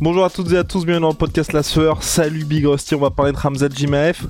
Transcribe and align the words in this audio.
Bonjour 0.00 0.24
à 0.24 0.30
toutes 0.30 0.52
et 0.52 0.56
à 0.56 0.62
tous, 0.62 0.84
bienvenue 0.84 1.02
dans 1.02 1.08
le 1.08 1.14
podcast 1.14 1.52
La 1.52 1.64
Sueur. 1.64 2.04
Salut 2.04 2.44
Big 2.44 2.64
Rusty, 2.64 2.94
on 2.94 3.00
va 3.00 3.10
parler 3.10 3.32
de 3.32 3.36
Ramzat 3.36 3.70
Jimaef. 3.74 4.26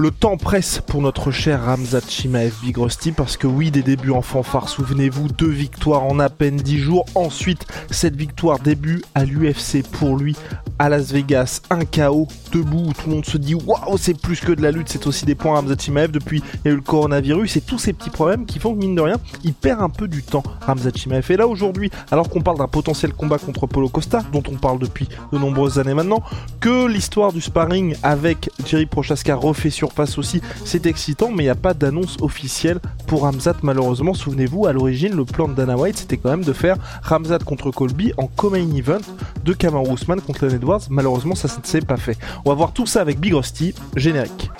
Le 0.00 0.12
temps 0.12 0.36
presse 0.36 0.80
pour 0.86 1.02
notre 1.02 1.32
cher 1.32 1.64
Ramzat 1.64 2.02
Chimaev 2.08 2.54
Big 2.62 2.78
Rusty 2.78 3.10
parce 3.10 3.36
que 3.36 3.48
oui, 3.48 3.72
des 3.72 3.82
débuts 3.82 4.12
en 4.12 4.22
fanfare, 4.22 4.68
souvenez-vous, 4.68 5.26
deux 5.26 5.48
victoires 5.48 6.04
en 6.04 6.20
à 6.20 6.28
peine 6.28 6.54
dix 6.54 6.78
jours. 6.78 7.04
Ensuite, 7.16 7.66
cette 7.90 8.14
victoire 8.14 8.60
début 8.60 9.02
à 9.16 9.24
l'UFC 9.24 9.82
pour 9.82 10.16
lui 10.16 10.36
à 10.78 10.88
Las 10.88 11.10
Vegas, 11.10 11.62
un 11.70 11.84
chaos 11.84 12.28
debout 12.52 12.90
où 12.90 12.92
tout 12.92 13.08
le 13.08 13.16
monde 13.16 13.26
se 13.26 13.38
dit 13.38 13.56
waouh, 13.56 13.98
c'est 13.98 14.16
plus 14.16 14.38
que 14.38 14.52
de 14.52 14.62
la 14.62 14.70
lutte, 14.70 14.88
c'est 14.88 15.08
aussi 15.08 15.26
des 15.26 15.34
points 15.34 15.56
Ramzat 15.56 15.74
Chimaev. 15.76 16.12
Depuis, 16.12 16.44
il 16.64 16.68
y 16.68 16.68
a 16.68 16.74
eu 16.74 16.76
le 16.76 16.80
coronavirus 16.80 17.56
et 17.56 17.60
tous 17.60 17.78
ces 17.78 17.92
petits 17.92 18.10
problèmes 18.10 18.46
qui 18.46 18.60
font 18.60 18.74
que 18.74 18.78
mine 18.78 18.94
de 18.94 19.00
rien, 19.00 19.16
il 19.42 19.52
perd 19.52 19.82
un 19.82 19.90
peu 19.90 20.06
du 20.06 20.22
temps 20.22 20.44
Ramzat 20.60 20.92
Chimaev. 20.94 21.26
Et 21.32 21.36
là 21.36 21.48
aujourd'hui, 21.48 21.90
alors 22.12 22.28
qu'on 22.28 22.40
parle 22.40 22.58
d'un 22.58 22.68
potentiel 22.68 23.14
combat 23.14 23.38
contre 23.38 23.66
Polo 23.66 23.88
Costa, 23.88 24.22
dont 24.32 24.44
on 24.48 24.54
parle 24.54 24.78
depuis 24.78 25.08
de 25.32 25.38
nombreuses 25.38 25.80
années 25.80 25.94
maintenant, 25.94 26.22
que 26.60 26.86
l'histoire 26.86 27.32
du 27.32 27.40
sparring 27.40 27.96
avec 28.04 28.48
Jerry 28.64 28.86
Prochaska 28.86 29.34
refait 29.34 29.70
sur 29.70 29.87
face 29.92 30.18
aussi, 30.18 30.40
c'est 30.64 30.86
excitant, 30.86 31.30
mais 31.30 31.44
il 31.44 31.46
n'y 31.46 31.50
a 31.50 31.54
pas 31.54 31.74
d'annonce 31.74 32.16
officielle 32.20 32.80
pour 33.06 33.22
Ramzat 33.22 33.56
malheureusement. 33.62 34.14
Souvenez-vous, 34.14 34.66
à 34.66 34.72
l'origine, 34.72 35.14
le 35.14 35.24
plan 35.24 35.48
de 35.48 35.54
Dana 35.54 35.76
White, 35.76 35.98
c'était 35.98 36.16
quand 36.16 36.30
même 36.30 36.44
de 36.44 36.52
faire 36.52 36.76
Ramzat 37.02 37.38
contre 37.38 37.70
Colby 37.70 38.12
en 38.16 38.26
co-main 38.26 38.74
event 38.74 39.00
de 39.44 39.54
Usman 39.92 40.20
contre 40.20 40.46
Len 40.46 40.56
Edwards. 40.56 40.82
Malheureusement, 40.90 41.34
ça 41.34 41.48
ne 41.48 41.66
s'est 41.66 41.80
pas 41.80 41.96
fait. 41.96 42.16
On 42.44 42.50
va 42.50 42.54
voir 42.54 42.72
tout 42.72 42.86
ça 42.86 43.00
avec 43.00 43.18
Big 43.18 43.34
Rusty, 43.34 43.74
générique. 43.96 44.50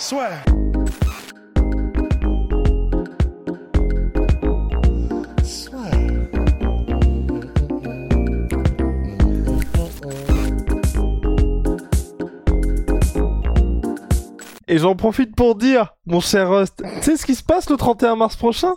Et 14.71 14.77
j'en 14.77 14.95
profite 14.95 15.35
pour 15.35 15.55
dire, 15.55 15.95
mon 16.05 16.21
cher 16.21 16.51
Rust, 16.51 16.83
tu 16.97 17.03
sais 17.03 17.17
ce 17.17 17.25
qui 17.25 17.35
se 17.35 17.43
passe 17.43 17.71
le 17.71 17.77
31 17.79 18.17
mars 18.17 18.37
prochain? 18.37 18.75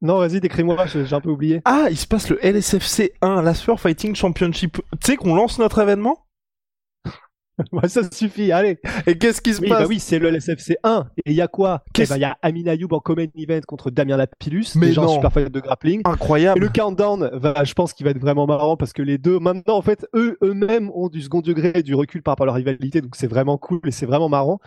Non, 0.00 0.18
vas-y, 0.18 0.40
décris-moi, 0.40 0.86
j'ai 0.86 1.12
un 1.12 1.20
peu 1.20 1.30
oublié. 1.30 1.60
Ah, 1.66 1.88
il 1.90 1.98
se 1.98 2.06
passe 2.06 2.30
le 2.30 2.38
LSFC 2.42 3.12
1, 3.20 3.42
la 3.42 3.52
Sphere 3.52 3.78
Fighting 3.78 4.14
Championship. 4.14 4.78
Tu 4.92 4.98
sais 5.02 5.16
qu'on 5.16 5.34
lance 5.34 5.58
notre 5.58 5.80
événement? 5.80 6.25
ça 7.88 8.02
suffit, 8.10 8.52
allez. 8.52 8.78
Et 9.06 9.16
qu'est-ce 9.16 9.40
qui 9.40 9.54
se 9.54 9.60
Oui, 9.60 9.68
passe 9.68 9.82
bah 9.82 9.86
oui, 9.88 9.98
c'est 9.98 10.18
le 10.18 10.28
LSFC 10.30 10.76
1. 10.82 11.06
Et 11.24 11.30
il 11.30 11.36
y 11.36 11.40
a 11.40 11.48
quoi? 11.48 11.82
Eh 11.98 12.06
ben, 12.06 12.16
Il 12.16 12.20
y 12.20 12.24
a 12.24 12.36
Amin 12.42 12.66
Ayoub 12.66 12.92
en 12.92 13.00
Common 13.00 13.26
Event 13.36 13.60
contre 13.66 13.90
Damien 13.90 14.16
Lapillus, 14.16 14.66
Mais 14.74 14.88
déjà 14.88 15.06
super 15.08 15.32
fight 15.32 15.50
de 15.50 15.60
grappling. 15.60 16.00
Et 16.00 16.08
Incroyable. 16.08 16.60
le 16.60 16.68
countdown, 16.68 17.30
va, 17.32 17.64
je 17.64 17.74
pense 17.74 17.92
qu'il 17.92 18.04
va 18.04 18.10
être 18.10 18.20
vraiment 18.20 18.46
marrant 18.46 18.76
parce 18.76 18.92
que 18.92 19.02
les 19.02 19.18
deux, 19.18 19.38
maintenant, 19.38 19.76
en 19.76 19.82
fait, 19.82 20.06
eux, 20.14 20.36
eux-mêmes 20.42 20.90
ont 20.94 21.08
du 21.08 21.22
second 21.22 21.40
degré 21.40 21.72
et 21.74 21.82
du 21.82 21.94
recul 21.94 22.22
par 22.22 22.32
rapport 22.32 22.44
à 22.44 22.46
leur 22.46 22.54
rivalité, 22.56 23.00
donc 23.00 23.16
c'est 23.16 23.26
vraiment 23.26 23.58
cool 23.58 23.80
et 23.86 23.90
c'est 23.90 24.06
vraiment 24.06 24.28
marrant. 24.28 24.58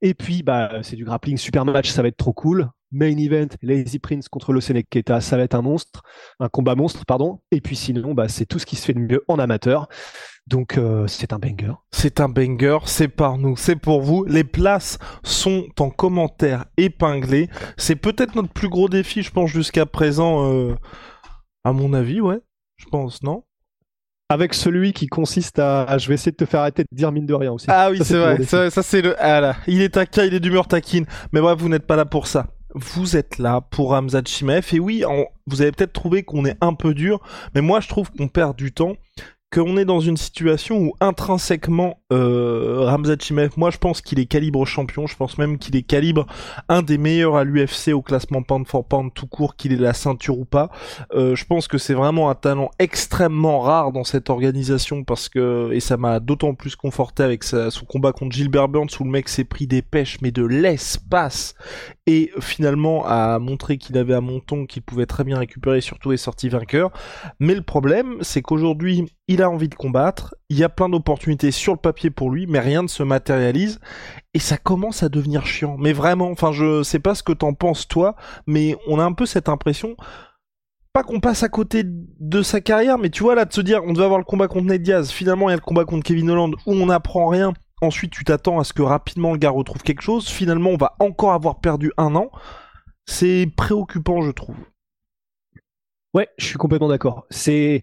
Et 0.00 0.14
puis, 0.14 0.42
bah, 0.42 0.78
c'est 0.82 0.96
du 0.96 1.04
grappling, 1.04 1.36
super 1.36 1.64
match, 1.64 1.90
ça 1.90 2.02
va 2.02 2.08
être 2.08 2.16
trop 2.16 2.32
cool. 2.32 2.68
Main 2.92 3.16
event, 3.16 3.48
Lazy 3.62 3.98
Prince 3.98 4.28
contre 4.28 4.52
Losene 4.52 4.82
Keta, 4.88 5.20
ça 5.20 5.36
va 5.36 5.42
être 5.44 5.54
un 5.54 5.62
monstre, 5.62 6.02
un 6.40 6.48
combat 6.48 6.74
monstre, 6.74 7.04
pardon. 7.06 7.40
Et 7.50 7.60
puis 7.60 7.74
sinon, 7.76 8.14
bah, 8.14 8.28
c'est 8.28 8.44
tout 8.46 8.58
ce 8.58 8.66
qui 8.66 8.76
se 8.76 8.84
fait 8.84 8.92
de 8.94 8.98
mieux 9.00 9.24
en 9.28 9.38
amateur. 9.38 9.88
Donc, 10.48 10.76
euh, 10.76 11.06
c'est 11.06 11.32
un 11.32 11.38
banger. 11.38 11.72
C'est 11.92 12.20
un 12.20 12.28
banger, 12.28 12.78
c'est 12.86 13.08
par 13.08 13.38
nous, 13.38 13.56
c'est 13.56 13.76
pour 13.76 14.02
vous. 14.02 14.24
Les 14.24 14.44
places 14.44 14.98
sont 15.22 15.66
en 15.78 15.88
commentaire 15.90 16.64
épinglés. 16.76 17.48
C'est 17.76 17.94
peut-être 17.96 18.34
notre 18.34 18.52
plus 18.52 18.68
gros 18.68 18.88
défi, 18.88 19.22
je 19.22 19.30
pense, 19.30 19.50
jusqu'à 19.50 19.86
présent. 19.86 20.52
euh, 20.52 20.74
À 21.64 21.72
mon 21.72 21.92
avis, 21.94 22.20
ouais. 22.20 22.40
Je 22.76 22.86
pense, 22.86 23.22
non? 23.22 23.44
Avec 24.28 24.54
celui 24.54 24.92
qui 24.92 25.06
consiste 25.06 25.58
à, 25.60 25.84
à- 25.84 25.98
je 25.98 26.08
vais 26.08 26.14
essayer 26.14 26.32
de 26.32 26.36
te 26.36 26.44
faire 26.46 26.60
arrêter 26.60 26.82
de 26.90 26.96
dire 26.96 27.12
mine 27.12 27.26
de 27.26 27.34
rien 27.34 27.52
aussi. 27.52 27.66
Ah 27.68 27.90
oui, 27.90 27.98
c'est 28.02 28.18
vrai. 28.18 28.42
Ça, 28.44 28.70
ça, 28.70 28.82
c'est 28.82 29.02
le. 29.02 29.14
Ah 29.22 29.40
là, 29.40 29.56
il 29.68 29.80
est 29.82 29.90
taquin, 29.90 30.24
il 30.24 30.32
est 30.34 30.40
d'humeur 30.40 30.66
taquine. 30.66 31.04
Mais 31.32 31.40
bref, 31.40 31.58
vous 31.60 31.68
n'êtes 31.68 31.86
pas 31.86 31.96
là 31.96 32.04
pour 32.06 32.26
ça. 32.26 32.46
Vous 32.74 33.16
êtes 33.16 33.38
là 33.38 33.60
pour 33.60 33.90
Ramzat 33.90 34.22
Chimaev. 34.24 34.66
Et 34.72 34.80
oui, 34.80 35.04
vous 35.46 35.62
avez 35.62 35.72
peut-être 35.72 35.92
trouvé 35.92 36.22
qu'on 36.22 36.44
est 36.44 36.56
un 36.60 36.74
peu 36.74 36.94
dur, 36.94 37.20
mais 37.54 37.60
moi 37.60 37.80
je 37.80 37.88
trouve 37.88 38.10
qu'on 38.10 38.28
perd 38.28 38.56
du 38.56 38.72
temps. 38.72 38.96
Qu'on 39.52 39.76
est 39.76 39.84
dans 39.84 40.00
une 40.00 40.16
situation 40.16 40.78
où 40.78 40.94
intrinsèquement 41.00 42.00
euh, 42.10 42.86
Ramzat 42.86 43.16
Chimaev, 43.20 43.50
moi 43.58 43.68
je 43.68 43.76
pense 43.76 44.00
qu'il 44.00 44.18
est 44.18 44.24
calibre 44.24 44.64
champion, 44.64 45.06
je 45.06 45.14
pense 45.14 45.36
même 45.36 45.58
qu'il 45.58 45.76
est 45.76 45.82
calibre 45.82 46.26
un 46.70 46.80
des 46.80 46.96
meilleurs 46.96 47.36
à 47.36 47.44
l'UFC 47.44 47.88
au 47.92 48.00
classement 48.00 48.42
pound 48.42 48.66
for 48.66 48.82
pound 48.86 49.12
tout 49.12 49.26
court, 49.26 49.54
qu'il 49.56 49.74
ait 49.74 49.76
la 49.76 49.92
ceinture 49.92 50.38
ou 50.38 50.46
pas. 50.46 50.70
Euh, 51.14 51.36
je 51.36 51.44
pense 51.44 51.68
que 51.68 51.76
c'est 51.76 51.92
vraiment 51.92 52.30
un 52.30 52.34
talent 52.34 52.70
extrêmement 52.78 53.60
rare 53.60 53.92
dans 53.92 54.04
cette 54.04 54.30
organisation 54.30 55.04
parce 55.04 55.28
que 55.28 55.68
et 55.70 55.80
ça 55.80 55.98
m'a 55.98 56.18
d'autant 56.18 56.54
plus 56.54 56.74
conforté 56.74 57.22
avec 57.22 57.44
sa- 57.44 57.70
son 57.70 57.84
combat 57.84 58.12
contre 58.12 58.34
Gilbert 58.34 58.68
Burns 58.68 58.88
où 59.00 59.04
le 59.04 59.10
mec 59.10 59.28
s'est 59.28 59.44
pris 59.44 59.66
des 59.66 59.82
pêches 59.82 60.16
mais 60.22 60.30
de 60.30 60.46
l'espace 60.46 61.54
et 62.06 62.30
finalement 62.40 63.04
a 63.06 63.38
montré 63.38 63.76
qu'il 63.76 63.98
avait 63.98 64.14
un 64.14 64.22
monton 64.22 64.64
qu'il 64.64 64.80
pouvait 64.80 65.04
très 65.04 65.24
bien 65.24 65.38
récupérer 65.38 65.82
surtout 65.82 66.12
est 66.12 66.16
sorti 66.16 66.48
vainqueur. 66.48 66.90
Mais 67.38 67.54
le 67.54 67.62
problème 67.62 68.16
c'est 68.22 68.40
qu'aujourd'hui 68.40 69.04
il 69.28 69.41
envie 69.48 69.68
de 69.68 69.74
combattre, 69.74 70.34
il 70.48 70.58
y 70.58 70.64
a 70.64 70.68
plein 70.68 70.88
d'opportunités 70.88 71.50
sur 71.50 71.72
le 71.72 71.78
papier 71.78 72.10
pour 72.10 72.30
lui 72.30 72.46
mais 72.46 72.60
rien 72.60 72.82
ne 72.82 72.88
se 72.88 73.02
matérialise 73.02 73.80
et 74.34 74.38
ça 74.38 74.56
commence 74.56 75.02
à 75.02 75.08
devenir 75.08 75.46
chiant. 75.46 75.76
Mais 75.78 75.92
vraiment, 75.92 76.30
enfin 76.30 76.52
je 76.52 76.82
sais 76.82 76.98
pas 76.98 77.14
ce 77.14 77.22
que 77.22 77.32
t'en 77.32 77.54
penses 77.54 77.88
toi, 77.88 78.16
mais 78.46 78.76
on 78.86 78.98
a 78.98 79.04
un 79.04 79.12
peu 79.12 79.26
cette 79.26 79.48
impression 79.48 79.96
pas 80.92 81.02
qu'on 81.02 81.20
passe 81.20 81.42
à 81.42 81.48
côté 81.48 81.84
de 81.86 82.42
sa 82.42 82.60
carrière, 82.60 82.98
mais 82.98 83.08
tu 83.08 83.22
vois 83.22 83.34
là 83.34 83.46
de 83.46 83.52
se 83.52 83.62
dire 83.62 83.82
on 83.82 83.94
devait 83.94 84.04
avoir 84.04 84.18
le 84.18 84.26
combat 84.26 84.46
contre 84.46 84.66
Ned 84.66 84.82
Diaz, 84.82 85.10
finalement 85.10 85.48
il 85.48 85.52
y 85.52 85.54
a 85.54 85.56
le 85.56 85.62
combat 85.62 85.86
contre 85.86 86.04
Kevin 86.04 86.30
Holland 86.30 86.54
où 86.66 86.72
on 86.74 86.86
n'apprend 86.86 87.28
rien. 87.28 87.54
Ensuite 87.80 88.12
tu 88.12 88.24
t'attends 88.24 88.60
à 88.60 88.64
ce 88.64 88.72
que 88.72 88.82
rapidement 88.82 89.32
le 89.32 89.38
gars 89.38 89.50
retrouve 89.50 89.82
quelque 89.82 90.02
chose. 90.02 90.28
Finalement 90.28 90.70
on 90.70 90.76
va 90.76 90.94
encore 91.00 91.32
avoir 91.32 91.60
perdu 91.60 91.92
un 91.96 92.14
an. 92.14 92.30
C'est 93.06 93.48
préoccupant 93.56 94.20
je 94.20 94.30
trouve. 94.32 94.56
Ouais, 96.14 96.28
je 96.36 96.44
suis 96.44 96.58
complètement 96.58 96.88
d'accord. 96.88 97.24
C'est, 97.30 97.82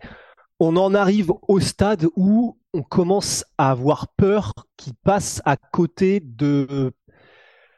on 0.59 0.75
en 0.77 0.93
arrive 0.93 1.31
au 1.47 1.59
stade 1.59 2.07
où 2.15 2.57
on 2.73 2.83
commence 2.83 3.45
à 3.57 3.71
avoir 3.71 4.09
peur 4.15 4.53
qu'il 4.77 4.93
passe 4.93 5.41
à 5.45 5.57
côté 5.57 6.19
de 6.19 6.93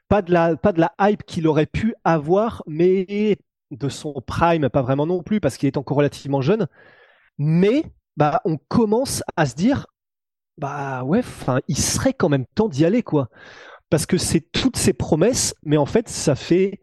pas 0.09 0.21
de 0.21 0.33
la 0.33 0.57
pas 0.57 0.73
de 0.73 0.81
la 0.81 0.93
hype 0.99 1.23
qu'il 1.23 1.47
aurait 1.47 1.65
pu 1.65 1.95
avoir, 2.03 2.63
mais 2.67 3.37
de 3.71 3.89
son 3.89 4.13
prime, 4.25 4.69
pas 4.69 4.81
vraiment 4.81 5.05
non 5.05 5.23
plus 5.23 5.39
parce 5.39 5.57
qu'il 5.57 5.67
est 5.67 5.77
encore 5.77 5.97
relativement 5.97 6.41
jeune. 6.41 6.67
Mais 7.37 7.85
bah, 8.17 8.41
on 8.45 8.57
commence 8.57 9.23
à 9.37 9.45
se 9.45 9.55
dire, 9.55 9.87
bah 10.57 11.03
ouais, 11.03 11.19
enfin, 11.19 11.61
il 11.67 11.77
serait 11.77 12.13
quand 12.13 12.29
même 12.29 12.45
temps 12.55 12.67
d'y 12.69 12.85
aller 12.85 13.03
quoi, 13.03 13.29
parce 13.89 14.05
que 14.05 14.17
c'est 14.17 14.41
toutes 14.51 14.77
ces 14.77 14.93
promesses, 14.93 15.55
mais 15.63 15.77
en 15.77 15.85
fait, 15.85 16.09
ça 16.09 16.35
fait, 16.35 16.81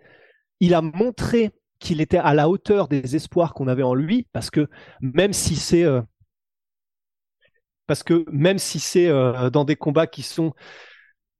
il 0.61 0.75
a 0.75 0.83
montré 0.83 1.53
qu'il 1.79 2.01
était 2.01 2.19
à 2.19 2.35
la 2.35 2.49
hauteur 2.49 2.89
des 2.89 3.17
espoirs 3.17 3.55
qu'on 3.55 3.69
avait 3.69 3.83
en 3.83 3.95
lui, 3.95 4.27
parce 4.33 4.51
que 4.51 4.69
même 5.01 5.33
si 5.33 5.57
c'est 5.57 5.85
euh, 5.85 6.03
parce 7.87 8.03
que 8.03 8.25
même 8.31 8.59
si 8.59 8.81
c'est 8.81 9.09
euh, 9.09 9.51
dans 9.51 9.65
des 9.65 9.77
combats 9.77 10.07
qui 10.07 10.23
sont 10.23 10.53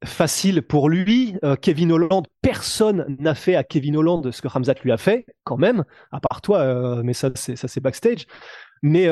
faciles 0.05 0.63
pour 0.63 0.89
lui, 0.89 1.37
euh, 1.45 1.57
Kevin 1.57 1.91
Holland, 1.91 2.23
personne 2.41 3.17
n'a 3.19 3.35
fait 3.35 3.57
à 3.57 3.65
Kevin 3.65 3.97
Holland 3.97 4.31
ce 4.31 4.41
que 4.41 4.49
Ramzat 4.49 4.75
lui 4.85 4.93
a 4.93 4.97
fait, 4.97 5.27
quand 5.45 5.57
même, 5.57 5.85
à 6.13 6.21
part 6.21 6.41
toi, 6.41 7.03
mais 7.03 7.15
ça 7.15 7.31
c'est 7.35 7.57
ça 7.57 7.69
c'est 7.69 7.81
backstage. 7.81 8.27
Mais 8.83 9.09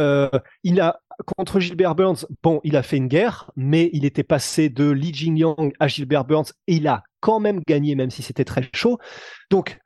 il 0.62 0.80
a 0.80 1.00
contre 1.24 1.58
Gilbert 1.60 1.94
Burns, 1.96 2.26
bon, 2.42 2.60
il 2.62 2.76
a 2.76 2.82
fait 2.82 2.98
une 2.98 3.08
guerre, 3.08 3.50
mais 3.56 3.90
il 3.92 4.04
était 4.04 4.22
passé 4.22 4.68
de 4.68 4.88
Li 4.88 5.12
Jingliang 5.12 5.72
à 5.80 5.88
Gilbert 5.88 6.24
Burns 6.24 6.52
et 6.68 6.76
il 6.76 6.86
a 6.86 7.02
quand 7.20 7.40
même 7.40 7.60
gagné, 7.66 7.96
même 7.96 8.10
si 8.10 8.22
c'était 8.22 8.44
très 8.44 8.68
chaud. 8.72 8.98
Donc 9.50 9.78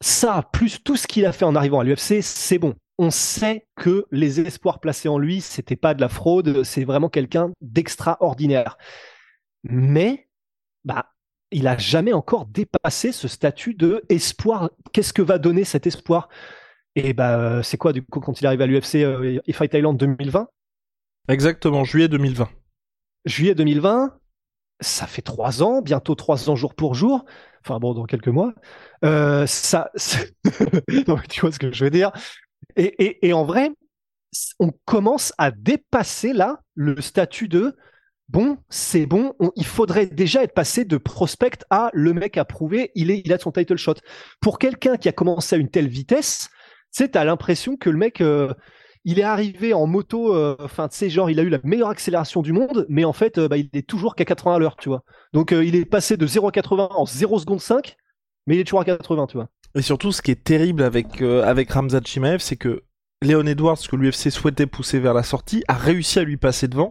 ça, 0.00 0.48
plus 0.52 0.82
tout 0.82 0.96
ce 0.96 1.06
qu'il 1.06 1.26
a 1.26 1.32
fait 1.32 1.44
en 1.44 1.54
arrivant 1.54 1.80
à 1.80 1.84
l'UFC, 1.84 2.22
c'est 2.22 2.58
bon. 2.58 2.74
On 2.98 3.10
sait 3.10 3.66
que 3.76 4.06
les 4.10 4.40
espoirs 4.40 4.80
placés 4.80 5.08
en 5.08 5.18
lui, 5.18 5.40
c'était 5.40 5.76
pas 5.76 5.94
de 5.94 6.00
la 6.00 6.08
fraude, 6.08 6.62
c'est 6.64 6.84
vraiment 6.84 7.08
quelqu'un 7.08 7.50
d'extraordinaire. 7.60 8.76
Mais, 9.64 10.28
bah, 10.84 11.12
il 11.50 11.66
a 11.66 11.76
jamais 11.78 12.12
encore 12.12 12.46
dépassé 12.46 13.12
ce 13.12 13.28
statut 13.28 13.74
de 13.74 14.04
espoir. 14.08 14.70
Qu'est-ce 14.92 15.12
que 15.12 15.22
va 15.22 15.38
donner 15.38 15.64
cet 15.64 15.86
espoir? 15.86 16.28
Et 16.96 17.12
bah, 17.12 17.62
c'est 17.62 17.76
quoi 17.76 17.92
du 17.92 18.02
coup 18.02 18.20
quand 18.20 18.40
il 18.40 18.46
arrive 18.46 18.60
à 18.62 18.66
l'UFC 18.66 18.96
euh, 18.96 19.40
Fight 19.52 19.70
Thailand 19.70 19.94
2020 19.94 20.48
Exactement, 21.28 21.84
juillet 21.84 22.08
2020. 22.08 22.48
Juillet 23.26 23.54
2020, 23.54 24.18
ça 24.80 25.06
fait 25.06 25.22
trois 25.22 25.62
ans, 25.62 25.82
bientôt 25.82 26.14
trois 26.14 26.50
ans 26.50 26.56
jour 26.56 26.74
pour 26.74 26.94
jour. 26.94 27.24
Enfin 27.64 27.78
bon, 27.78 27.94
dans 27.94 28.04
quelques 28.04 28.28
mois. 28.28 28.54
Euh, 29.04 29.46
ça, 29.46 29.90
tu 31.28 31.40
vois 31.40 31.52
ce 31.52 31.58
que 31.58 31.72
je 31.72 31.84
veux 31.84 31.90
dire. 31.90 32.12
Et, 32.76 33.32
en 33.32 33.44
vrai, 33.44 33.70
on 34.58 34.72
commence 34.84 35.32
à 35.38 35.50
dépasser 35.50 36.32
là 36.32 36.60
le 36.74 37.00
statut 37.00 37.48
de 37.48 37.76
bon, 38.28 38.58
c'est 38.68 39.06
bon, 39.06 39.34
il 39.56 39.66
faudrait 39.66 40.06
déjà 40.06 40.44
être 40.44 40.54
passé 40.54 40.84
de 40.84 40.96
prospect 40.96 41.64
à 41.68 41.90
le 41.92 42.12
mec 42.14 42.38
approuvé, 42.38 42.92
il, 42.94 43.10
est, 43.10 43.22
il 43.24 43.32
a 43.32 43.38
son 43.38 43.50
title 43.50 43.76
shot. 43.76 43.94
Pour 44.40 44.58
quelqu'un 44.58 44.96
qui 44.96 45.08
a 45.08 45.12
commencé 45.12 45.56
à 45.56 45.58
une 45.58 45.68
telle 45.68 45.88
vitesse, 45.88 46.48
tu 46.94 47.02
sais, 47.04 47.08
t'as 47.08 47.24
l'impression 47.24 47.76
que 47.76 47.90
le 47.90 47.98
mec, 47.98 48.20
euh, 48.20 48.54
il 49.04 49.18
est 49.18 49.24
arrivé 49.24 49.72
en 49.72 49.86
moto, 49.86 50.34
euh, 50.34 50.56
enfin, 50.60 50.88
tu 50.88 50.96
sais, 50.96 51.10
genre, 51.10 51.30
il 51.30 51.40
a 51.40 51.42
eu 51.42 51.48
la 51.48 51.58
meilleure 51.64 51.88
accélération 51.88 52.42
du 52.42 52.52
monde, 52.52 52.86
mais 52.88 53.04
en 53.04 53.12
fait, 53.12 53.38
euh, 53.38 53.48
bah, 53.48 53.56
il 53.56 53.68
est 53.72 53.86
toujours 53.86 54.14
qu'à 54.14 54.24
80 54.24 54.54
à 54.54 54.58
l'heure, 54.58 54.76
tu 54.76 54.88
vois. 54.88 55.02
Donc, 55.32 55.52
il 55.52 55.74
est 55.74 55.84
passé 55.84 56.16
de 56.16 56.26
0 56.26 56.48
à 56.48 56.52
80 56.52 56.88
en 56.90 57.06
0 57.06 57.38
seconde 57.38 57.60
5, 57.60 57.96
mais 58.46 58.56
il 58.56 58.60
est 58.60 58.64
toujours 58.64 58.80
à 58.80 58.84
80, 58.84 59.26
tu 59.26 59.36
vois. 59.36 59.48
Et 59.74 59.82
surtout, 59.82 60.12
ce 60.12 60.20
qui 60.20 60.30
est 60.30 60.42
terrible 60.42 60.82
avec, 60.82 61.22
avec 61.22 61.70
Ramzat 61.70 62.00
Chimaev, 62.04 62.40
c'est 62.40 62.56
que 62.56 62.82
Léon 63.22 63.44
Edwards, 63.44 63.76
que 63.86 63.96
l'UFC 63.96 64.30
souhaitait 64.30 64.64
pousser 64.64 64.98
vers 64.98 65.12
la 65.12 65.22
sortie, 65.22 65.62
a 65.68 65.74
réussi 65.74 66.18
à 66.18 66.24
lui 66.24 66.38
passer 66.38 66.68
devant. 66.68 66.90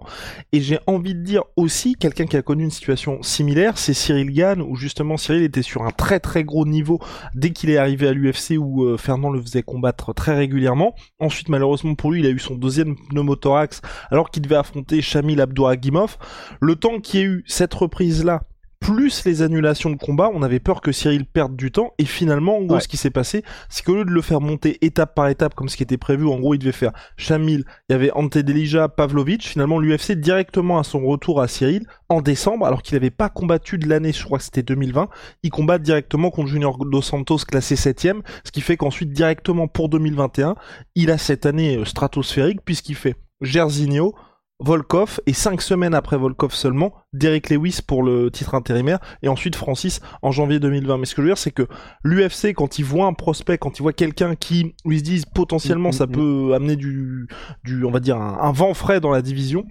Et 0.51 0.61
j'ai 0.61 0.77
envie 0.85 1.15
de 1.15 1.23
dire 1.23 1.41
aussi, 1.55 1.95
quelqu'un 1.95 2.27
qui 2.27 2.37
a 2.37 2.43
connu 2.43 2.63
une 2.63 2.69
situation 2.69 3.23
similaire, 3.23 3.79
c'est 3.79 3.95
Cyril 3.95 4.31
Gann, 4.31 4.61
où 4.61 4.75
justement 4.75 5.17
Cyril 5.17 5.41
était 5.41 5.63
sur 5.63 5.81
un 5.81 5.89
très 5.89 6.19
très 6.19 6.43
gros 6.43 6.67
niveau 6.67 6.99
dès 7.33 7.49
qu'il 7.49 7.71
est 7.71 7.77
arrivé 7.77 8.07
à 8.07 8.13
l'UFC, 8.13 8.59
où 8.59 8.83
euh, 8.83 8.95
Fernand 8.95 9.31
le 9.31 9.41
faisait 9.41 9.63
combattre 9.63 10.13
très 10.13 10.35
régulièrement. 10.35 10.93
Ensuite, 11.17 11.49
malheureusement 11.49 11.95
pour 11.95 12.11
lui, 12.11 12.19
il 12.19 12.27
a 12.27 12.29
eu 12.29 12.37
son 12.37 12.53
deuxième 12.53 12.95
pneumothorax, 13.09 13.81
alors 14.11 14.29
qu'il 14.29 14.43
devait 14.43 14.57
affronter 14.57 15.01
Shamil 15.01 15.41
Abdouragimov. 15.41 16.17
Le 16.61 16.75
temps 16.75 16.99
qu'il 16.99 17.19
y 17.21 17.23
ait 17.23 17.25
eu 17.25 17.43
cette 17.47 17.73
reprise-là, 17.73 18.43
plus 18.79 19.25
les 19.25 19.41
annulations 19.41 19.89
de 19.89 19.97
combat, 19.97 20.31
on 20.33 20.41
avait 20.41 20.59
peur 20.59 20.81
que 20.81 20.91
Cyril 20.91 21.25
perde 21.25 21.55
du 21.55 21.71
temps, 21.71 21.93
et 21.97 22.05
finalement, 22.05 22.57
en 22.57 22.63
gros, 22.63 22.79
ce 22.79 22.87
qui 22.87 22.97
s'est 22.97 23.09
passé, 23.09 23.43
c'est 23.67 23.83
qu'au 23.83 23.95
lieu 23.95 24.05
de 24.05 24.09
le 24.09 24.21
faire 24.21 24.41
monter 24.41 24.77
étape 24.81 25.13
par 25.15 25.27
étape, 25.27 25.53
comme 25.53 25.69
ce 25.69 25.77
qui 25.77 25.83
était 25.83 25.97
prévu, 25.97 26.27
en 26.27 26.39
gros, 26.39 26.53
il 26.53 26.59
devait 26.59 26.71
faire 26.71 26.93
Chamil, 27.17 27.65
il 27.89 27.93
y 27.93 27.95
avait 27.95 28.11
Ante 28.11 28.37
Delija, 28.37 28.87
Pavlovic, 28.87 29.47
finalement, 29.47 29.79
l'UFC, 29.79 30.13
directement 30.13 30.79
à 30.79 30.83
son 30.83 31.05
retour 31.05 31.41
à 31.41 31.47
Cyril, 31.47 31.85
en 32.07 32.21
décembre, 32.21 32.65
alors 32.65 32.81
qu'il 32.81 32.95
n'avait 32.95 33.11
pas 33.11 33.29
combattu 33.29 33.77
de 33.77 33.87
l'année, 33.87 34.13
je 34.13 34.23
crois 34.23 34.37
que 34.37 34.45
c'était 34.45 34.63
2020, 34.63 35.09
il 35.43 35.49
combat 35.51 35.77
directement 35.77 36.31
contre 36.31 36.47
Junior 36.47 36.77
Dos 36.77 37.01
Santos, 37.01 37.39
classé 37.47 37.75
7 37.75 37.99
ce 37.99 38.51
qui 38.51 38.61
fait 38.61 38.77
qu'ensuite, 38.77 39.11
directement 39.11 39.67
pour 39.67 39.89
2021, 39.89 40.55
il 40.95 41.11
a 41.11 41.17
cette 41.17 41.45
année 41.45 41.77
euh, 41.77 41.85
stratosphérique, 41.85 42.61
puisqu'il 42.63 42.95
fait 42.95 43.15
Gersigno, 43.41 44.15
Volkov 44.61 45.21
et 45.25 45.33
cinq 45.33 45.61
semaines 45.61 45.93
après 45.93 46.17
Volkov 46.17 46.53
seulement, 46.53 46.93
Derek 47.13 47.49
Lewis 47.49 47.79
pour 47.85 48.03
le 48.03 48.29
titre 48.29 48.55
intérimaire 48.55 48.99
et 49.23 49.29
ensuite 49.29 49.55
Francis 49.55 50.01
en 50.21 50.31
janvier 50.31 50.59
2020. 50.59 50.97
Mais 50.97 51.05
ce 51.05 51.15
que 51.15 51.21
je 51.21 51.27
veux 51.27 51.33
dire, 51.33 51.37
c'est 51.37 51.51
que 51.51 51.67
l'UFC, 52.03 52.53
quand 52.53 52.77
il 52.77 52.83
voit 52.83 53.05
un 53.05 53.13
prospect, 53.13 53.57
quand 53.57 53.79
il 53.79 53.83
voit 53.83 53.93
quelqu'un 53.93 54.35
qui 54.35 54.75
lui 54.83 54.99
se 54.99 55.03
dit 55.03 55.23
potentiellement 55.33 55.91
ça 55.91 56.05
mm, 56.05 56.09
mm, 56.09 56.11
mm. 56.11 56.15
peut 56.15 56.53
amener 56.55 56.75
du, 56.75 57.27
du 57.63 57.85
on 57.85 57.91
va 57.91 58.01
dire 58.01 58.17
un 58.17 58.51
vent 58.51 58.73
frais 58.73 58.99
dans 58.99 59.11
la 59.11 59.21
division, 59.21 59.65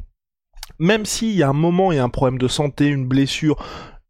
même 0.78 1.04
s'il 1.04 1.36
y 1.36 1.42
a 1.42 1.48
un 1.48 1.54
moment 1.54 1.92
et 1.92 1.98
un 1.98 2.08
problème 2.08 2.38
de 2.38 2.48
santé, 2.48 2.86
une 2.86 3.06
blessure, 3.06 3.56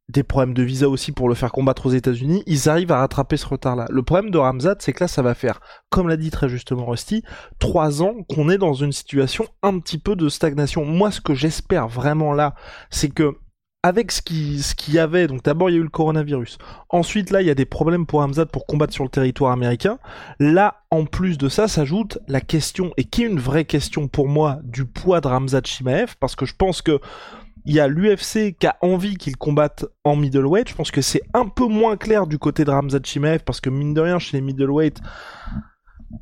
des 0.08 0.22
problèmes 0.22 0.54
de 0.54 0.62
visa 0.62 0.88
aussi 0.88 1.12
pour 1.12 1.28
le 1.28 1.34
faire 1.34 1.52
combattre 1.52 1.86
aux 1.86 1.90
États-Unis, 1.90 2.42
ils 2.46 2.68
arrivent 2.68 2.92
à 2.92 3.00
rattraper 3.00 3.36
ce 3.36 3.46
retard-là. 3.46 3.86
Le 3.90 4.02
problème 4.02 4.30
de 4.30 4.38
Ramzat, 4.38 4.76
c'est 4.78 4.92
que 4.92 5.04
là, 5.04 5.08
ça 5.08 5.22
va 5.22 5.34
faire, 5.34 5.60
comme 5.90 6.08
l'a 6.08 6.16
dit 6.16 6.30
très 6.30 6.48
justement 6.48 6.86
Rusty, 6.86 7.22
trois 7.58 8.02
ans 8.02 8.14
qu'on 8.28 8.48
est 8.48 8.58
dans 8.58 8.72
une 8.72 8.92
situation 8.92 9.46
un 9.62 9.78
petit 9.78 9.98
peu 9.98 10.16
de 10.16 10.28
stagnation. 10.28 10.84
Moi, 10.84 11.10
ce 11.10 11.20
que 11.20 11.34
j'espère 11.34 11.88
vraiment 11.88 12.32
là, 12.32 12.54
c'est 12.90 13.10
que 13.10 13.36
avec 13.84 14.10
ce 14.10 14.22
qui 14.22 14.60
ce 14.62 14.74
qu'il 14.74 14.94
y 14.94 14.98
avait, 14.98 15.28
donc 15.28 15.44
d'abord 15.44 15.70
il 15.70 15.74
y 15.74 15.76
a 15.76 15.80
eu 15.80 15.84
le 15.84 15.88
coronavirus. 15.88 16.58
Ensuite 16.88 17.30
là 17.30 17.42
il 17.42 17.46
y 17.46 17.50
a 17.50 17.54
des 17.54 17.64
problèmes 17.64 18.06
pour 18.06 18.20
Ramzat 18.20 18.46
pour 18.46 18.66
combattre 18.66 18.92
sur 18.92 19.04
le 19.04 19.10
territoire 19.10 19.52
américain. 19.52 19.98
Là 20.40 20.82
en 20.90 21.04
plus 21.04 21.38
de 21.38 21.48
ça 21.48 21.68
s'ajoute 21.68 22.18
la 22.26 22.40
question 22.40 22.92
et 22.96 23.04
qui 23.04 23.22
est 23.22 23.28
une 23.28 23.38
vraie 23.38 23.64
question 23.64 24.08
pour 24.08 24.28
moi 24.28 24.58
du 24.64 24.84
poids 24.84 25.20
de 25.20 25.28
Ramzat 25.28 25.62
Shimaev 25.64 26.16
parce 26.18 26.34
que 26.34 26.44
je 26.44 26.56
pense 26.56 26.82
que 26.82 27.00
il 27.68 27.74
y 27.74 27.80
a 27.80 27.86
l'UFC 27.86 28.56
qui 28.58 28.66
a 28.66 28.76
envie 28.80 29.18
qu'il 29.18 29.36
combatte 29.36 29.84
en 30.02 30.16
middleweight. 30.16 30.70
Je 30.70 30.74
pense 30.74 30.90
que 30.90 31.02
c'est 31.02 31.20
un 31.34 31.46
peu 31.46 31.66
moins 31.66 31.98
clair 31.98 32.26
du 32.26 32.38
côté 32.38 32.64
de 32.64 32.70
Ramzat 32.70 33.00
Chimaev 33.04 33.40
parce 33.44 33.60
que 33.60 33.68
mine 33.68 33.92
de 33.92 34.00
rien 34.00 34.18
chez 34.18 34.38
les 34.38 34.40
middleweight, 34.40 35.00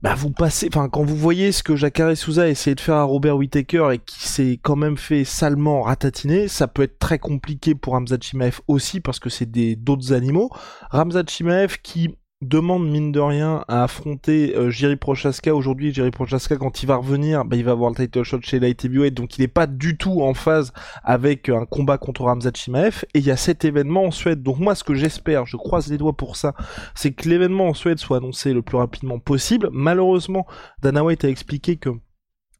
bah 0.03 0.17
vous 0.17 0.33
passez, 0.33 0.67
enfin 0.69 0.89
quand 0.89 1.05
vous 1.05 1.15
voyez 1.15 1.53
ce 1.53 1.63
que 1.63 1.77
Jacare 1.77 2.17
Souza 2.17 2.43
a 2.43 2.49
essayé 2.49 2.75
de 2.75 2.81
faire 2.81 2.97
à 2.97 3.05
Robert 3.05 3.37
Whittaker 3.37 3.91
et 3.93 3.99
qui 3.99 4.29
s'est 4.29 4.59
quand 4.61 4.75
même 4.75 4.97
fait 4.97 5.23
salement 5.23 5.83
ratatiner, 5.83 6.49
ça 6.49 6.67
peut 6.67 6.83
être 6.83 6.99
très 6.99 7.21
compliqué 7.21 7.77
pour 7.77 7.93
Ramzat 7.93 8.19
Chimaev 8.21 8.59
aussi 8.67 8.99
parce 8.99 9.21
que 9.21 9.31
c'est 9.31 9.49
des 9.49 9.77
d'autres 9.77 10.13
animaux. 10.13 10.51
Ramzat 10.91 11.27
Chimaev 11.29 11.77
qui 11.81 12.17
demande 12.43 12.87
mine 12.87 13.13
de 13.13 13.21
rien 13.21 13.65
à 13.67 13.85
affronter 13.85 14.55
euh, 14.55 14.71
Jiri 14.71 14.97
Prochaska. 14.97 15.55
Aujourd'hui 15.55 15.95
Jiri 15.95 16.11
Prochaska 16.11 16.57
quand 16.57 16.83
il 16.83 16.87
va 16.87 16.97
revenir 16.97 17.45
bah, 17.47 17.57
il 17.57 17.65
va 17.65 17.73
avoir 17.73 17.91
le 17.91 17.97
title 17.97 18.25
shot 18.25 18.41
chez 18.43 18.61
Light 18.61 18.85
Heavyweight. 18.85 19.15
Donc 19.15 19.39
il 19.39 19.41
n'est 19.41 19.49
pas 19.49 19.67
du 19.67 19.97
tout 19.97 20.21
en 20.21 20.35
phase 20.35 20.73
avec 21.03 21.49
un 21.49 21.65
combat 21.65 21.97
contre 21.97 22.25
Ramzat 22.25 22.51
et 22.69 23.19
il 23.19 23.25
y 23.25 23.31
a 23.31 23.37
cet 23.37 23.65
événement 23.65 24.05
en 24.05 24.11
Suède. 24.11 24.43
Donc 24.43 24.59
moi 24.59 24.75
ce 24.75 24.85
que 24.85 24.95
j'espère 24.95 25.47
je 25.47 25.57
croise 25.57 25.89
les 25.89 25.97
doigts 25.97 26.17
pour 26.17 26.37
ça 26.37 26.55
c'est 26.95 27.13
que 27.13 27.29
l'événement 27.29 27.69
en 27.69 27.75
Suède 27.75 27.99
soit 27.99 28.19
annoncé 28.19 28.53
le 28.53 28.61
plus 28.61 28.77
rapidement 28.77 29.19
possible. 29.19 29.71
Malheureusement 29.73 30.47
Dana 30.83 31.05
White 31.05 31.25
a 31.25 31.31
expliqué 31.31 31.77
que 31.77 31.91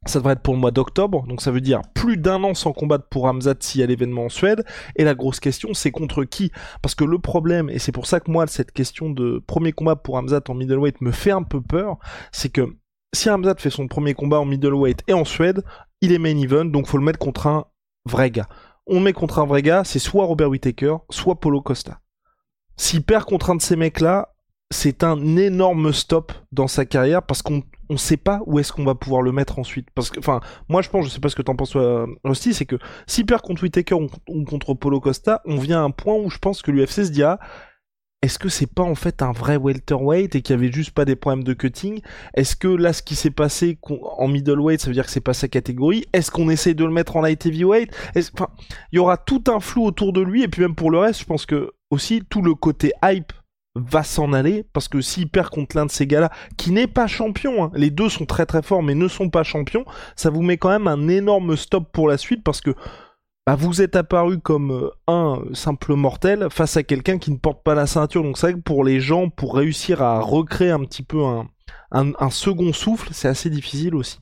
ça 0.05 0.19
devrait 0.19 0.33
être 0.33 0.41
pour 0.41 0.53
le 0.53 0.59
mois 0.59 0.71
d'octobre, 0.71 1.25
donc 1.27 1.41
ça 1.41 1.51
veut 1.51 1.61
dire 1.61 1.81
plus 1.93 2.17
d'un 2.17 2.43
an 2.43 2.53
sans 2.53 2.71
combattre 2.71 3.07
pour 3.09 3.25
Hamzat 3.25 3.55
s'il 3.59 3.81
y 3.81 3.83
a 3.83 3.87
l'événement 3.87 4.25
en 4.25 4.29
Suède. 4.29 4.63
Et 4.95 5.03
la 5.03 5.15
grosse 5.15 5.39
question, 5.39 5.73
c'est 5.73 5.91
contre 5.91 6.23
qui? 6.23 6.51
Parce 6.81 6.95
que 6.95 7.03
le 7.03 7.19
problème, 7.19 7.69
et 7.69 7.79
c'est 7.79 7.91
pour 7.91 8.05
ça 8.05 8.19
que 8.19 8.31
moi, 8.31 8.47
cette 8.47 8.71
question 8.71 9.09
de 9.09 9.43
premier 9.45 9.73
combat 9.73 9.95
pour 9.95 10.17
Hamzat 10.17 10.41
en 10.47 10.53
middleweight 10.53 11.01
me 11.01 11.11
fait 11.11 11.31
un 11.31 11.43
peu 11.43 11.61
peur, 11.61 11.97
c'est 12.31 12.49
que 12.49 12.77
si 13.13 13.29
Hamzat 13.29 13.55
fait 13.57 13.69
son 13.69 13.87
premier 13.87 14.13
combat 14.13 14.39
en 14.39 14.45
middleweight 14.45 15.03
et 15.07 15.13
en 15.13 15.25
Suède, 15.25 15.63
il 16.01 16.11
est 16.11 16.19
main 16.19 16.37
event, 16.37 16.65
donc 16.65 16.87
faut 16.87 16.97
le 16.97 17.03
mettre 17.03 17.19
contre 17.19 17.47
un 17.47 17.65
vrai 18.05 18.31
gars. 18.31 18.47
On 18.85 18.99
met 18.99 19.13
contre 19.13 19.39
un 19.39 19.45
vrai 19.45 19.61
gars, 19.61 19.83
c'est 19.83 19.99
soit 19.99 20.25
Robert 20.25 20.49
Whittaker, 20.49 20.97
soit 21.09 21.39
Polo 21.39 21.61
Costa. 21.61 21.99
S'il 22.77 23.03
perd 23.03 23.25
contre 23.25 23.49
un 23.49 23.55
de 23.55 23.61
ces 23.61 23.75
mecs-là, 23.75 24.33
c'est 24.69 25.03
un 25.03 25.37
énorme 25.37 25.91
stop 25.93 26.31
dans 26.51 26.67
sa 26.67 26.85
carrière 26.85 27.23
parce 27.23 27.41
qu'on 27.41 27.63
on 27.89 27.97
sait 27.97 28.17
pas 28.17 28.41
où 28.45 28.59
est-ce 28.59 28.71
qu'on 28.71 28.83
va 28.83 28.95
pouvoir 28.95 29.21
le 29.21 29.31
mettre 29.31 29.59
ensuite. 29.59 29.87
Parce 29.95 30.09
que, 30.09 30.19
enfin, 30.19 30.39
moi 30.69 30.81
je 30.81 30.89
pense, 30.89 31.05
je 31.05 31.09
sais 31.09 31.19
pas 31.19 31.29
ce 31.29 31.35
que 31.35 31.41
t'en 31.41 31.55
penses, 31.55 31.75
euh, 31.75 32.05
Rusty, 32.23 32.53
c'est 32.53 32.65
que 32.65 32.77
si 33.05 33.23
perd 33.23 33.41
contre 33.41 33.63
Whitaker 33.63 33.95
ou, 33.95 34.43
contre 34.43 34.73
Polo 34.73 34.99
Costa, 34.99 35.41
on 35.45 35.57
vient 35.57 35.79
à 35.79 35.83
un 35.83 35.91
point 35.91 36.15
où 36.15 36.29
je 36.29 36.37
pense 36.37 36.61
que 36.61 36.71
l'UFC 36.71 37.05
se 37.05 37.11
dit 37.11 37.23
ah, 37.23 37.39
est-ce 38.23 38.39
que 38.39 38.49
c'est 38.49 38.73
pas 38.73 38.83
en 38.83 38.95
fait 38.95 39.21
un 39.21 39.31
vrai 39.31 39.57
welterweight 39.57 40.35
et 40.35 40.41
qu'il 40.41 40.55
y 40.55 40.59
avait 40.59 40.71
juste 40.71 40.91
pas 40.91 41.05
des 41.05 41.15
problèmes 41.15 41.43
de 41.43 41.53
cutting? 41.53 42.01
Est-ce 42.33 42.55
que 42.55 42.67
là, 42.67 42.91
ce 42.91 43.03
qui 43.03 43.15
s'est 43.15 43.29
passé 43.29 43.77
en 43.83 44.27
middleweight, 44.27 44.81
ça 44.81 44.87
veut 44.87 44.93
dire 44.93 45.05
que 45.05 45.11
c'est 45.11 45.21
pas 45.21 45.35
sa 45.35 45.47
catégorie? 45.47 46.03
Est-ce 46.13 46.31
qu'on 46.31 46.49
essaie 46.49 46.73
de 46.73 46.83
le 46.83 46.91
mettre 46.91 47.15
en 47.15 47.21
light 47.21 47.45
heavyweight? 47.45 47.95
Enfin, 48.33 48.47
il 48.91 48.95
y 48.95 48.99
aura 48.99 49.17
tout 49.17 49.43
un 49.47 49.59
flou 49.59 49.85
autour 49.85 50.13
de 50.13 50.21
lui 50.21 50.41
et 50.41 50.47
puis 50.47 50.63
même 50.63 50.73
pour 50.73 50.89
le 50.89 50.97
reste, 50.97 51.19
je 51.19 51.25
pense 51.25 51.45
que 51.45 51.71
aussi 51.91 52.23
tout 52.27 52.41
le 52.41 52.55
côté 52.55 52.91
hype 53.03 53.31
va 53.79 54.03
s'en 54.03 54.33
aller 54.33 54.65
parce 54.73 54.87
que 54.87 55.01
s'il 55.01 55.29
perd 55.29 55.49
contre 55.49 55.75
l'un 55.75 55.85
de 55.85 55.91
ces 55.91 56.07
gars-là 56.07 56.31
qui 56.57 56.71
n'est 56.71 56.87
pas 56.87 57.07
champion, 57.07 57.65
hein, 57.65 57.71
les 57.73 57.89
deux 57.89 58.09
sont 58.09 58.25
très 58.25 58.45
très 58.45 58.61
forts 58.61 58.83
mais 58.83 58.95
ne 58.95 59.07
sont 59.07 59.29
pas 59.29 59.43
champions, 59.43 59.85
ça 60.15 60.29
vous 60.29 60.41
met 60.41 60.57
quand 60.57 60.69
même 60.69 60.87
un 60.87 61.07
énorme 61.07 61.55
stop 61.55 61.91
pour 61.91 62.07
la 62.07 62.17
suite 62.17 62.43
parce 62.43 62.61
que 62.61 62.75
bah, 63.47 63.55
vous 63.55 63.81
êtes 63.81 63.95
apparu 63.95 64.39
comme 64.39 64.71
euh, 64.71 64.89
un 65.07 65.41
simple 65.53 65.93
mortel 65.93 66.49
face 66.51 66.75
à 66.75 66.83
quelqu'un 66.83 67.17
qui 67.17 67.31
ne 67.31 67.37
porte 67.37 67.63
pas 67.63 67.75
la 67.75 67.87
ceinture. 67.87 68.21
Donc 68.21 68.37
c'est 68.37 68.47
vrai 68.47 68.59
que 68.59 68.63
pour 68.63 68.83
les 68.83 68.99
gens, 68.99 69.29
pour 69.29 69.55
réussir 69.55 70.01
à 70.01 70.19
recréer 70.19 70.71
un 70.71 70.81
petit 70.81 71.01
peu 71.01 71.23
un, 71.91 72.29
second 72.29 72.73
souffle, 72.73 73.07
c'est 73.13 73.29
assez 73.29 73.49
difficile 73.49 73.95
aussi. 73.95 74.19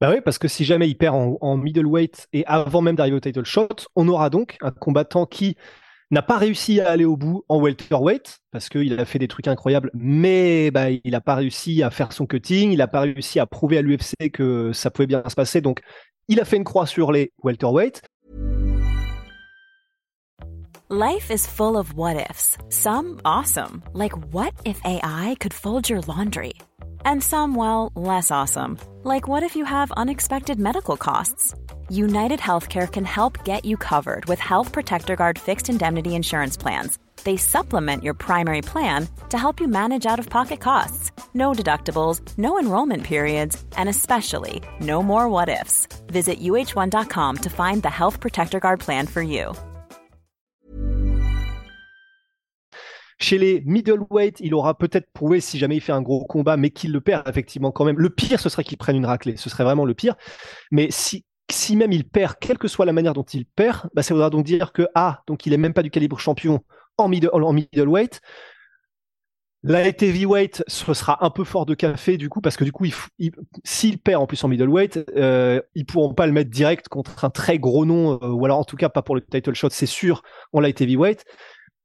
Bah 0.00 0.10
oui, 0.10 0.20
parce 0.20 0.38
que 0.38 0.48
si 0.48 0.64
jamais 0.64 0.88
il 0.88 0.96
perd 0.96 1.14
en 1.40 1.56
middleweight 1.56 2.26
et 2.32 2.44
avant 2.46 2.82
même 2.82 2.96
d'arriver 2.96 3.18
au 3.18 3.20
title 3.20 3.44
shot, 3.44 3.68
on 3.94 4.08
aura 4.08 4.30
donc 4.30 4.56
un 4.60 4.72
combattant 4.72 5.24
qui 5.24 5.56
n'a 6.14 6.22
pas 6.22 6.38
réussi 6.38 6.80
à 6.80 6.90
aller 6.90 7.04
au 7.04 7.16
bout 7.16 7.44
en 7.48 7.60
welterweight 7.60 8.38
parce 8.50 8.68
qu'il 8.68 8.98
a 8.98 9.04
fait 9.04 9.18
des 9.18 9.28
trucs 9.28 9.48
incroyables, 9.48 9.90
mais 9.94 10.70
bah, 10.70 10.90
il 10.90 11.10
n'a 11.10 11.20
pas 11.20 11.34
réussi 11.34 11.82
à 11.82 11.90
faire 11.90 12.12
son 12.12 12.24
cutting, 12.24 12.70
il 12.72 12.78
n'a 12.78 12.86
pas 12.86 13.00
réussi 13.00 13.40
à 13.40 13.46
prouver 13.46 13.78
à 13.78 13.82
l'UFC 13.82 14.30
que 14.32 14.72
ça 14.72 14.90
pouvait 14.90 15.06
bien 15.06 15.22
se 15.28 15.34
passer. 15.34 15.60
Donc, 15.60 15.80
il 16.28 16.40
a 16.40 16.44
fait 16.44 16.56
une 16.56 16.64
croix 16.64 16.86
sur 16.86 17.12
les 17.12 17.32
welterweight. 17.42 18.00
Life 20.88 21.30
is 21.30 21.46
full 21.46 21.76
of 21.76 21.94
what 21.94 22.16
ifs. 22.16 22.56
Some 22.68 23.20
awesome, 23.24 23.82
like 23.92 24.12
what 24.32 24.52
if 24.64 24.80
AI 24.84 25.34
could 25.40 25.52
fold 25.52 25.88
your 25.88 26.00
laundry? 26.06 26.52
And 27.04 27.20
some, 27.20 27.56
well, 27.56 27.90
less 27.96 28.30
awesome, 28.30 28.78
like 29.02 29.26
what 29.26 29.42
if 29.42 29.56
you 29.56 29.64
have 29.64 29.90
unexpected 29.96 30.60
medical 30.60 30.96
costs? 30.96 31.54
United 31.90 32.40
Healthcare 32.40 32.90
can 32.90 33.04
help 33.04 33.44
get 33.44 33.64
you 33.64 33.76
covered 33.76 34.26
with 34.26 34.38
Health 34.38 34.72
Protector 34.72 35.16
Guard 35.16 35.38
fixed 35.38 35.68
indemnity 35.68 36.14
insurance 36.14 36.56
plans 36.56 36.98
They 37.24 37.36
supplement 37.36 38.04
your 38.04 38.14
primary 38.14 38.62
plan 38.62 39.08
to 39.30 39.38
help 39.38 39.60
you 39.60 39.68
manage 39.68 40.06
out 40.06 40.18
of 40.18 40.28
pocket 40.28 40.60
costs. 40.60 41.10
No 41.32 41.52
deductibles, 41.52 42.20
no 42.36 42.58
enrollment 42.58 43.02
periods, 43.02 43.56
and 43.76 43.88
especially 43.88 44.62
no 44.80 45.02
more 45.02 45.28
what 45.28 45.48
ifs. 45.48 45.88
Visit 46.08 46.40
uh1.com 46.40 47.38
to 47.38 47.50
find 47.50 47.82
the 47.82 47.90
Health 47.90 48.20
Protector 48.20 48.60
Guard 48.60 48.80
plan 48.80 49.06
for 49.06 49.22
you. 49.22 49.52
Chez 53.20 53.38
les 53.38 53.62
middleweight, 53.64 54.40
il 54.40 54.52
aura 54.54 54.76
peut-être 54.76 55.06
prouvé 55.14 55.40
si 55.40 55.56
jamais 55.56 55.76
il 55.76 55.80
fait 55.80 55.92
un 55.92 56.02
gros 56.02 56.26
combat, 56.26 56.58
mais 56.58 56.70
qu'il 56.70 56.92
le 56.92 57.00
perd 57.00 57.26
effectivement 57.26 57.70
quand 57.70 57.86
même. 57.86 57.98
Le 57.98 58.10
pire, 58.10 58.38
ce 58.38 58.50
serait 58.50 58.64
qu'il 58.64 58.76
prenne 58.76 58.96
une 58.96 59.06
raclée. 59.06 59.36
Ce 59.36 59.48
serait 59.48 59.64
vraiment 59.64 59.86
le 59.86 59.94
pire. 59.94 60.16
Mais 60.70 60.88
si, 60.90 61.24
si 61.50 61.76
même 61.76 61.92
il 61.92 62.04
perd, 62.08 62.36
quelle 62.40 62.58
que 62.58 62.68
soit 62.68 62.86
la 62.86 62.92
manière 62.92 63.12
dont 63.12 63.22
il 63.22 63.46
perd, 63.46 63.88
bah, 63.94 64.02
ça 64.02 64.14
voudra 64.14 64.30
donc 64.30 64.44
dire 64.44 64.72
que, 64.72 64.88
ah, 64.94 65.22
donc 65.26 65.46
il 65.46 65.52
est 65.52 65.58
même 65.58 65.74
pas 65.74 65.82
du 65.82 65.90
calibre 65.90 66.18
champion 66.18 66.62
en, 66.96 67.08
middle, 67.08 67.30
middleweight. 67.52 68.20
Light 69.66 70.02
heavyweight, 70.02 70.62
ce 70.66 70.92
sera 70.92 71.24
un 71.24 71.30
peu 71.30 71.42
fort 71.42 71.64
de 71.64 71.74
café 71.74 72.18
du 72.18 72.28
coup, 72.28 72.42
parce 72.42 72.56
que 72.56 72.64
du 72.64 72.72
coup, 72.72 72.84
s'il 73.64 73.98
perd 73.98 74.22
en 74.22 74.26
plus 74.26 74.44
en 74.44 74.48
middleweight, 74.48 75.02
euh, 75.16 75.60
ils 75.74 75.86
pourront 75.86 76.12
pas 76.12 76.26
le 76.26 76.32
mettre 76.32 76.50
direct 76.50 76.88
contre 76.88 77.24
un 77.24 77.30
très 77.30 77.58
gros 77.58 77.86
nom, 77.86 78.18
euh, 78.22 78.28
ou 78.28 78.44
alors 78.44 78.58
en 78.58 78.64
tout 78.64 78.76
cas 78.76 78.90
pas 78.90 79.00
pour 79.00 79.14
le 79.14 79.22
title 79.22 79.54
shot, 79.54 79.70
c'est 79.70 79.86
sûr, 79.86 80.22
en 80.52 80.60
light 80.60 80.78
heavyweight. 80.80 81.24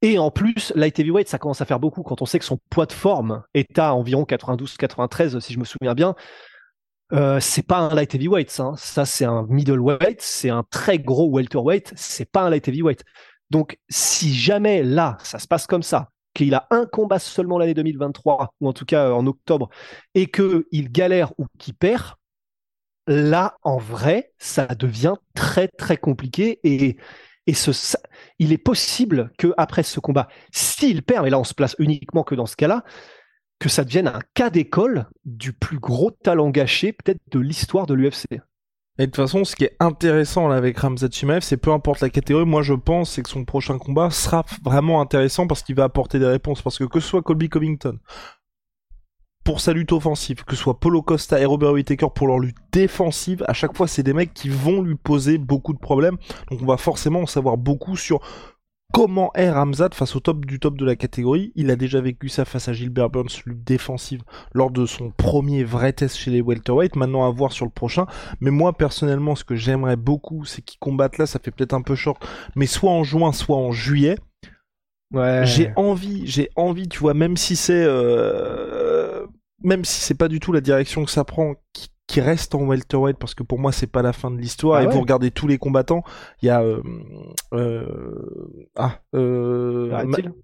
Et 0.01 0.17
en 0.17 0.29
plus, 0.29 0.73
light 0.75 0.97
heavyweight, 0.99 1.29
ça 1.29 1.37
commence 1.37 1.61
à 1.61 1.65
faire 1.65 1.79
beaucoup 1.79 2.03
quand 2.03 2.21
on 2.21 2.25
sait 2.25 2.39
que 2.39 2.45
son 2.45 2.59
poids 2.69 2.85
de 2.85 2.93
forme 2.93 3.43
est 3.53 3.79
à 3.79 3.93
environ 3.93 4.23
92-93, 4.23 5.39
si 5.39 5.53
je 5.53 5.59
me 5.59 5.65
souviens 5.65 5.93
bien. 5.93 6.15
Euh, 7.11 7.39
c'est 7.39 7.63
pas 7.63 7.79
un 7.79 7.95
light 7.95 8.13
heavyweight, 8.13 8.49
ça. 8.51 8.63
Hein. 8.63 8.75
Ça, 8.77 9.05
c'est 9.05 9.25
un 9.25 9.45
middleweight, 9.49 10.21
c'est 10.21 10.49
un 10.49 10.63
très 10.69 10.99
gros 10.99 11.29
welterweight, 11.29 11.93
c'est 11.95 12.29
pas 12.31 12.43
un 12.43 12.49
light 12.49 12.67
heavyweight. 12.67 13.03
Donc, 13.49 13.79
si 13.89 14.33
jamais 14.33 14.83
là, 14.83 15.17
ça 15.23 15.39
se 15.39 15.47
passe 15.47 15.65
comme 15.65 15.83
ça, 15.83 16.11
qu'il 16.35 16.53
a 16.53 16.67
un 16.69 16.85
combat 16.85 17.17
seulement 17.17 17.57
l'année 17.57 17.73
2023, 17.73 18.53
ou 18.61 18.67
en 18.67 18.73
tout 18.73 18.85
cas 18.85 19.11
en 19.11 19.25
octobre, 19.25 19.69
et 20.13 20.27
qu'il 20.27 20.91
galère 20.91 21.31
ou 21.39 21.47
qu'il 21.57 21.73
perd, 21.73 22.13
là, 23.07 23.57
en 23.63 23.77
vrai, 23.77 24.31
ça 24.37 24.67
devient 24.67 25.15
très, 25.33 25.67
très 25.67 25.97
compliqué. 25.97 26.59
Et 26.63 26.97
et 27.49 27.55
ce, 27.55 27.71
il 28.37 28.51
est 28.51 28.59
possible 28.59 29.31
que 29.39 29.55
après 29.57 29.81
ce 29.81 29.99
combat, 29.99 30.27
s'il 30.51 31.01
perd, 31.01 31.25
et 31.25 31.31
là 31.31 31.39
on 31.39 31.43
se 31.43 31.55
place 31.55 31.75
uniquement 31.79 32.23
que 32.23 32.35
dans 32.35 32.45
ce 32.45 32.55
cas-là, 32.55 32.83
que 33.59 33.69
ça 33.69 33.83
devienne 33.83 34.07
un 34.07 34.21
cas 34.33 34.49
d'école 34.49 35.07
du 35.25 35.53
plus 35.53 35.79
gros 35.79 36.11
talent 36.11 36.49
gâché 36.49 36.93
peut-être 36.93 37.21
de 37.31 37.39
l'histoire 37.39 37.85
de 37.85 37.93
l'UFC. 37.93 38.25
Et 38.97 39.03
de 39.03 39.05
toute 39.05 39.15
façon, 39.15 39.45
ce 39.45 39.55
qui 39.55 39.63
est 39.63 39.77
intéressant 39.79 40.49
avec 40.49 40.77
Ramzat 40.77 41.09
Chimaev, 41.09 41.41
c'est 41.41 41.55
peu 41.55 41.71
importe 41.71 42.01
la 42.01 42.09
catégorie, 42.09 42.45
moi 42.45 42.61
je 42.61 42.73
pense 42.73 43.11
c'est 43.11 43.23
que 43.23 43.29
son 43.29 43.45
prochain 43.45 43.77
combat 43.77 44.09
sera 44.09 44.45
vraiment 44.63 44.99
intéressant 44.99 45.47
parce 45.47 45.63
qu'il 45.63 45.75
va 45.75 45.85
apporter 45.85 46.19
des 46.19 46.25
réponses. 46.25 46.61
Parce 46.61 46.77
que 46.77 46.83
que 46.83 46.99
ce 46.99 47.07
soit 47.07 47.21
Colby 47.21 47.47
Covington, 47.47 47.97
pour 49.45 49.61
sa 49.61 49.71
lutte 49.71 49.93
offensive, 49.93 50.43
que 50.43 50.55
ce 50.55 50.61
soit 50.61 50.79
Polo 50.81 51.01
Costa 51.01 51.39
et 51.39 51.45
Robert 51.45 51.71
Whittaker 51.71 52.07
pour 52.13 52.27
leur 52.27 52.39
lutte 52.39 52.57
défensive, 52.73 53.43
à 53.47 53.53
chaque 53.53 53.75
fois 53.75 53.87
c'est 53.87 54.03
des 54.03 54.13
mecs 54.13 54.33
qui 54.33 54.49
vont 54.49 54.81
lui 54.81 54.95
poser 54.95 55.37
beaucoup 55.37 55.73
de 55.73 55.79
problèmes. 55.79 56.17
Donc 56.51 56.61
on 56.61 56.65
va 56.65 56.77
forcément 56.77 57.21
en 57.21 57.25
savoir 57.25 57.57
beaucoup 57.57 57.95
sur 57.95 58.19
comment 58.93 59.31
est 59.35 59.49
Ramzat 59.49 59.89
face 59.93 60.15
au 60.15 60.19
top 60.19 60.45
du 60.45 60.59
top 60.59 60.77
de 60.77 60.85
la 60.85 60.95
catégorie. 60.95 61.51
Il 61.55 61.71
a 61.71 61.75
déjà 61.75 62.01
vécu 62.01 62.29
ça 62.29 62.45
face 62.45 62.67
à 62.67 62.73
Gilbert 62.73 63.09
Burns, 63.09 63.29
lutte 63.45 63.63
défensive, 63.63 64.23
lors 64.53 64.71
de 64.71 64.85
son 64.85 65.11
premier 65.11 65.63
vrai 65.63 65.93
test 65.93 66.17
chez 66.17 66.31
les 66.31 66.41
welterweight. 66.41 66.95
Maintenant 66.95 67.25
à 67.25 67.29
voir 67.29 67.51
sur 67.51 67.65
le 67.65 67.71
prochain. 67.71 68.05
Mais 68.41 68.51
moi 68.51 68.73
personnellement, 68.73 69.35
ce 69.35 69.43
que 69.43 69.55
j'aimerais 69.55 69.95
beaucoup, 69.95 70.45
c'est 70.45 70.61
qu'ils 70.61 70.79
combattent 70.79 71.17
là. 71.17 71.25
Ça 71.25 71.39
fait 71.39 71.51
peut-être 71.51 71.73
un 71.73 71.81
peu 71.81 71.95
short, 71.95 72.25
mais 72.55 72.65
soit 72.65 72.91
en 72.91 73.03
juin, 73.03 73.31
soit 73.31 73.57
en 73.57 73.71
juillet. 73.71 74.17
Ouais. 75.13 75.43
J'ai 75.45 75.71
envie, 75.75 76.27
j'ai 76.27 76.49
envie, 76.55 76.87
tu 76.87 76.99
vois, 76.99 77.15
même 77.15 77.35
si 77.35 77.55
c'est, 77.55 77.83
euh, 77.83 79.25
même 79.63 79.83
si 79.83 80.01
c'est 80.01 80.13
pas 80.13 80.27
du 80.27 80.39
tout 80.39 80.51
la 80.51 80.61
direction 80.61 81.03
que 81.03 81.09
ça 81.09 81.23
prend, 81.23 81.55
qui, 81.73 81.89
qui 82.09 82.21
reste 82.21 82.55
en 82.55 82.63
welterweight 82.63 83.17
parce 83.19 83.35
que 83.35 83.43
pour 83.43 83.59
moi 83.59 83.71
c'est 83.71 83.85
pas 83.85 84.01
la 84.01 84.13
fin 84.13 84.31
de 84.31 84.37
l'histoire. 84.37 84.79
Ah 84.79 84.83
et 84.83 84.87
vous 84.87 84.99
regardez 84.99 85.29
tous 85.29 85.45
les 85.45 85.59
combattants 85.59 86.03
il 86.41 86.47
y 86.47 86.49
a 86.49 86.63
euh, 86.63 86.81
euh, 87.53 87.85
ah 88.75 88.99
euh, 89.13 89.91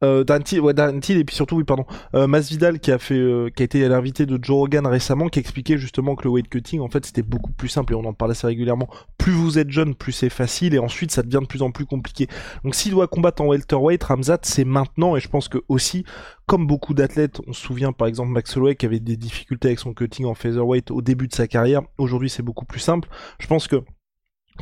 euh 0.04 0.24
Dantil 0.24 0.62
ouais 0.62 0.76
Dantil 0.76 1.18
et 1.18 1.24
puis 1.26 1.36
surtout 1.36 1.56
oui 1.56 1.64
pardon 1.64 1.86
euh, 2.14 2.28
Masvidal 2.28 2.80
qui 2.80 2.92
a 2.92 3.00
fait 3.00 3.16
euh, 3.16 3.50
qui 3.50 3.64
a 3.64 3.66
été 3.66 3.88
l'invité 3.90 4.28
de 4.28 4.38
Joe 4.40 4.58
Rogan 4.58 4.86
récemment 4.86 5.28
qui 5.28 5.40
expliquait 5.40 5.80
justement 5.80 6.16
que 6.16 6.26
le 6.26 6.30
weight 6.30 6.48
cutting 6.50 6.82
en 6.82 6.88
fait 6.88 7.04
c'était 7.04 7.24
beaucoup 7.24 7.52
plus 7.52 7.68
simple 7.68 7.94
et 7.94 7.96
on 7.96 8.06
en 8.06 8.14
parle 8.14 8.32
assez 8.32 8.46
régulièrement. 8.46 8.88
Plus 9.18 9.32
vous 9.32 9.58
êtes 9.58 9.72
jeune 9.72 9.96
plus 9.96 10.12
c'est 10.12 10.30
facile 10.30 10.76
et 10.76 10.80
ensuite 10.80 11.10
ça 11.10 11.24
devient 11.24 11.40
de 11.42 11.48
plus 11.48 11.64
en 11.64 11.72
plus 11.72 11.88
compliqué. 11.88 12.28
Donc 12.64 12.76
s'il 12.76 12.92
doit 12.92 13.08
combattre 13.08 13.42
en 13.42 13.48
welterweight 13.48 14.04
Ramzat 14.04 14.40
c'est 14.44 14.66
maintenant 14.66 15.16
et 15.16 15.20
je 15.20 15.30
pense 15.30 15.48
que 15.48 15.58
aussi 15.68 16.06
comme 16.46 16.68
beaucoup 16.68 16.94
d'athlètes, 16.94 17.42
on 17.48 17.54
se 17.54 17.62
souvient 17.62 17.92
par 17.92 18.08
exemple 18.08 18.32
Max 18.32 18.56
Holloway 18.56 18.76
qui 18.76 18.86
avait 18.86 19.00
des 19.00 19.18
difficultés 19.18 19.70
avec 19.70 19.80
son 19.80 19.94
cutting 19.94 20.26
en 20.26 20.36
featherweight 20.36 20.92
au 20.92 21.02
début 21.02 21.28
de 21.28 21.34
sa 21.34 21.48
carrière. 21.48 21.82
Aujourd'hui, 21.98 22.30
c'est 22.30 22.44
beaucoup 22.44 22.66
plus 22.66 22.80
simple. 22.80 23.10
Je 23.40 23.48
pense 23.48 23.68
que 23.68 23.84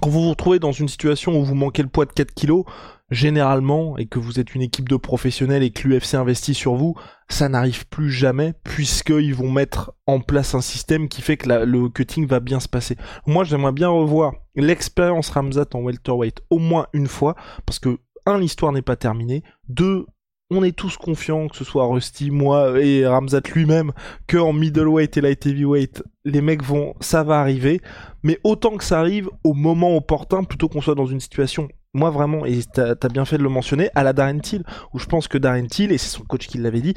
quand 0.01 0.09
vous 0.09 0.23
vous 0.23 0.29
retrouvez 0.29 0.59
dans 0.59 0.71
une 0.71 0.87
situation 0.87 1.39
où 1.39 1.43
vous 1.43 1.55
manquez 1.55 1.83
le 1.83 1.89
poids 1.89 2.05
de 2.05 2.11
4 2.11 2.33
kilos, 2.33 2.65
généralement, 3.11 3.95
et 3.97 4.07
que 4.07 4.17
vous 4.17 4.39
êtes 4.39 4.55
une 4.55 4.63
équipe 4.63 4.89
de 4.89 4.95
professionnels 4.95 5.61
et 5.61 5.69
que 5.69 5.87
l'UFC 5.87 6.15
investit 6.15 6.55
sur 6.55 6.73
vous, 6.75 6.95
ça 7.29 7.47
n'arrive 7.47 7.87
plus 7.87 8.11
jamais, 8.11 8.53
puisqu'ils 8.63 9.35
vont 9.35 9.51
mettre 9.51 9.93
en 10.07 10.19
place 10.19 10.55
un 10.55 10.61
système 10.61 11.07
qui 11.07 11.21
fait 11.21 11.37
que 11.37 11.47
le 11.47 11.89
cutting 11.89 12.25
va 12.25 12.39
bien 12.39 12.59
se 12.59 12.67
passer. 12.67 12.97
Moi, 13.27 13.43
j'aimerais 13.43 13.71
bien 13.71 13.89
revoir 13.89 14.33
l'expérience 14.55 15.29
Ramzat 15.29 15.67
en 15.73 15.81
welterweight 15.81 16.41
au 16.49 16.57
moins 16.57 16.87
une 16.93 17.07
fois, 17.07 17.35
parce 17.65 17.77
que, 17.77 17.99
un, 18.25 18.39
l'histoire 18.39 18.71
n'est 18.71 18.81
pas 18.81 18.95
terminée, 18.95 19.43
deux, 19.69 20.07
on 20.49 20.63
est 20.63 20.75
tous 20.75 20.97
confiants, 20.97 21.47
que 21.47 21.55
ce 21.55 21.63
soit 21.63 21.85
Rusty, 21.85 22.31
moi 22.31 22.79
et 22.79 23.05
Ramzat 23.05 23.41
lui-même, 23.53 23.91
que 24.27 24.37
en 24.37 24.53
middleweight 24.53 25.17
et 25.17 25.21
light 25.21 25.45
heavyweight, 25.45 26.03
les 26.25 26.41
mecs 26.41 26.63
vont, 26.63 26.93
ça 26.99 27.23
va 27.23 27.39
arriver. 27.39 27.81
Mais 28.23 28.39
autant 28.43 28.77
que 28.77 28.83
ça 28.83 28.99
arrive 28.99 29.29
au 29.43 29.53
moment 29.53 29.95
opportun, 29.95 30.43
plutôt 30.43 30.69
qu'on 30.69 30.81
soit 30.81 30.95
dans 30.95 31.05
une 31.05 31.19
situation, 31.19 31.69
moi 31.93 32.09
vraiment, 32.09 32.45
et 32.45 32.59
t'as 32.71 32.95
as 33.01 33.09
bien 33.09 33.25
fait 33.25 33.37
de 33.37 33.43
le 33.43 33.49
mentionner, 33.49 33.89
à 33.95 34.03
la 34.03 34.13
Darren 34.13 34.39
Till, 34.39 34.63
où 34.93 34.99
je 34.99 35.05
pense 35.05 35.27
que 35.27 35.37
Darren 35.37 35.67
Till, 35.67 35.91
et 35.91 35.97
c'est 35.97 36.09
son 36.09 36.23
coach 36.23 36.47
qui 36.47 36.57
l'avait 36.57 36.81
dit, 36.81 36.93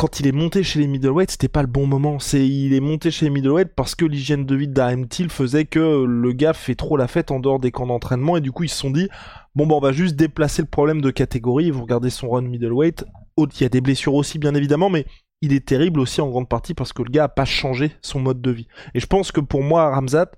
quand 0.00 0.18
il 0.18 0.26
est 0.26 0.32
monté 0.32 0.62
chez 0.62 0.78
les 0.78 0.86
middleweight, 0.86 1.30
c'était 1.30 1.48
pas 1.48 1.60
le 1.60 1.68
bon 1.68 1.86
moment. 1.86 2.18
C'est 2.18 2.48
il 2.48 2.72
est 2.72 2.80
monté 2.80 3.10
chez 3.10 3.26
les 3.26 3.30
middleweight 3.30 3.74
parce 3.76 3.94
que 3.94 4.06
l'hygiène 4.06 4.46
de 4.46 4.56
vie 4.56 4.72
Till 5.10 5.28
faisait 5.28 5.66
que 5.66 6.06
le 6.06 6.32
gars 6.32 6.54
fait 6.54 6.74
trop 6.74 6.96
la 6.96 7.06
fête 7.06 7.30
en 7.30 7.38
dehors 7.38 7.60
des 7.60 7.70
camps 7.70 7.86
d'entraînement 7.86 8.38
et 8.38 8.40
du 8.40 8.50
coup 8.50 8.64
ils 8.64 8.70
se 8.70 8.78
sont 8.78 8.90
dit 8.90 9.10
bon 9.54 9.66
bah 9.66 9.74
on 9.74 9.80
va 9.80 9.92
juste 9.92 10.16
déplacer 10.16 10.62
le 10.62 10.68
problème 10.68 11.02
de 11.02 11.10
catégorie. 11.10 11.70
Vous 11.70 11.82
regardez 11.82 12.08
son 12.08 12.30
run 12.30 12.40
middleweight, 12.40 13.04
il 13.36 13.60
y 13.60 13.64
a 13.64 13.68
des 13.68 13.82
blessures 13.82 14.14
aussi 14.14 14.38
bien 14.38 14.54
évidemment, 14.54 14.88
mais 14.88 15.04
il 15.42 15.52
est 15.52 15.66
terrible 15.66 16.00
aussi 16.00 16.22
en 16.22 16.30
grande 16.30 16.48
partie 16.48 16.72
parce 16.72 16.94
que 16.94 17.02
le 17.02 17.10
gars 17.10 17.24
a 17.24 17.28
pas 17.28 17.44
changé 17.44 17.92
son 18.00 18.20
mode 18.20 18.40
de 18.40 18.52
vie. 18.52 18.68
Et 18.94 19.00
je 19.00 19.06
pense 19.06 19.32
que 19.32 19.42
pour 19.42 19.62
moi 19.62 19.94
Ramzat, 19.94 20.30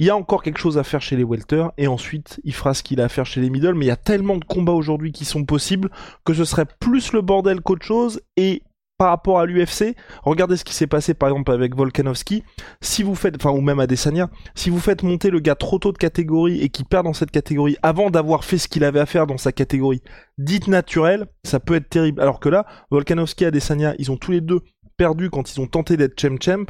il 0.00 0.06
y 0.06 0.10
a 0.10 0.16
encore 0.16 0.42
quelque 0.42 0.58
chose 0.58 0.76
à 0.76 0.84
faire 0.84 1.00
chez 1.00 1.16
les 1.16 1.24
welter 1.24 1.68
et 1.78 1.86
ensuite 1.86 2.40
il 2.44 2.52
fera 2.52 2.74
ce 2.74 2.82
qu'il 2.82 3.00
a 3.00 3.04
à 3.04 3.08
faire 3.08 3.24
chez 3.24 3.40
les 3.40 3.48
middle 3.48 3.72
mais 3.72 3.86
il 3.86 3.88
y 3.88 3.92
a 3.92 3.96
tellement 3.96 4.36
de 4.36 4.44
combats 4.44 4.72
aujourd'hui 4.72 5.12
qui 5.12 5.24
sont 5.24 5.46
possibles 5.46 5.88
que 6.26 6.34
ce 6.34 6.44
serait 6.44 6.66
plus 6.78 7.14
le 7.14 7.22
bordel 7.22 7.62
qu'autre 7.62 7.86
chose 7.86 8.20
et 8.36 8.62
par 8.98 9.10
rapport 9.10 9.38
à 9.38 9.46
l'UFC, 9.46 9.94
regardez 10.22 10.56
ce 10.56 10.64
qui 10.64 10.74
s'est 10.74 10.86
passé 10.86 11.14
par 11.14 11.28
exemple 11.28 11.52
avec 11.52 11.74
Volkanovski. 11.76 12.44
Si 12.80 13.02
vous 13.02 13.14
faites, 13.14 13.36
enfin 13.36 13.50
ou 13.50 13.60
même 13.60 13.80
Adesanya, 13.80 14.30
si 14.54 14.70
vous 14.70 14.78
faites 14.78 15.02
monter 15.02 15.30
le 15.30 15.40
gars 15.40 15.54
trop 15.54 15.78
tôt 15.78 15.92
de 15.92 15.98
catégorie 15.98 16.60
et 16.62 16.68
qui 16.70 16.84
perd 16.84 17.04
dans 17.04 17.12
cette 17.12 17.30
catégorie 17.30 17.76
avant 17.82 18.10
d'avoir 18.10 18.44
fait 18.44 18.58
ce 18.58 18.68
qu'il 18.68 18.84
avait 18.84 19.00
à 19.00 19.06
faire 19.06 19.26
dans 19.26 19.38
sa 19.38 19.52
catégorie 19.52 20.02
dite 20.38 20.68
naturelle, 20.68 21.26
ça 21.44 21.60
peut 21.60 21.74
être 21.74 21.88
terrible. 21.88 22.20
Alors 22.20 22.40
que 22.40 22.48
là, 22.48 22.66
Volkanovski 22.90 23.44
et 23.44 23.48
Adesanya, 23.48 23.94
ils 23.98 24.10
ont 24.10 24.16
tous 24.16 24.32
les 24.32 24.40
deux 24.40 24.60
perdu 24.96 25.28
quand 25.30 25.54
ils 25.54 25.60
ont 25.60 25.66
tenté 25.66 25.96
d'être 25.96 26.18
champ 26.18 26.36
champ. 26.40 26.64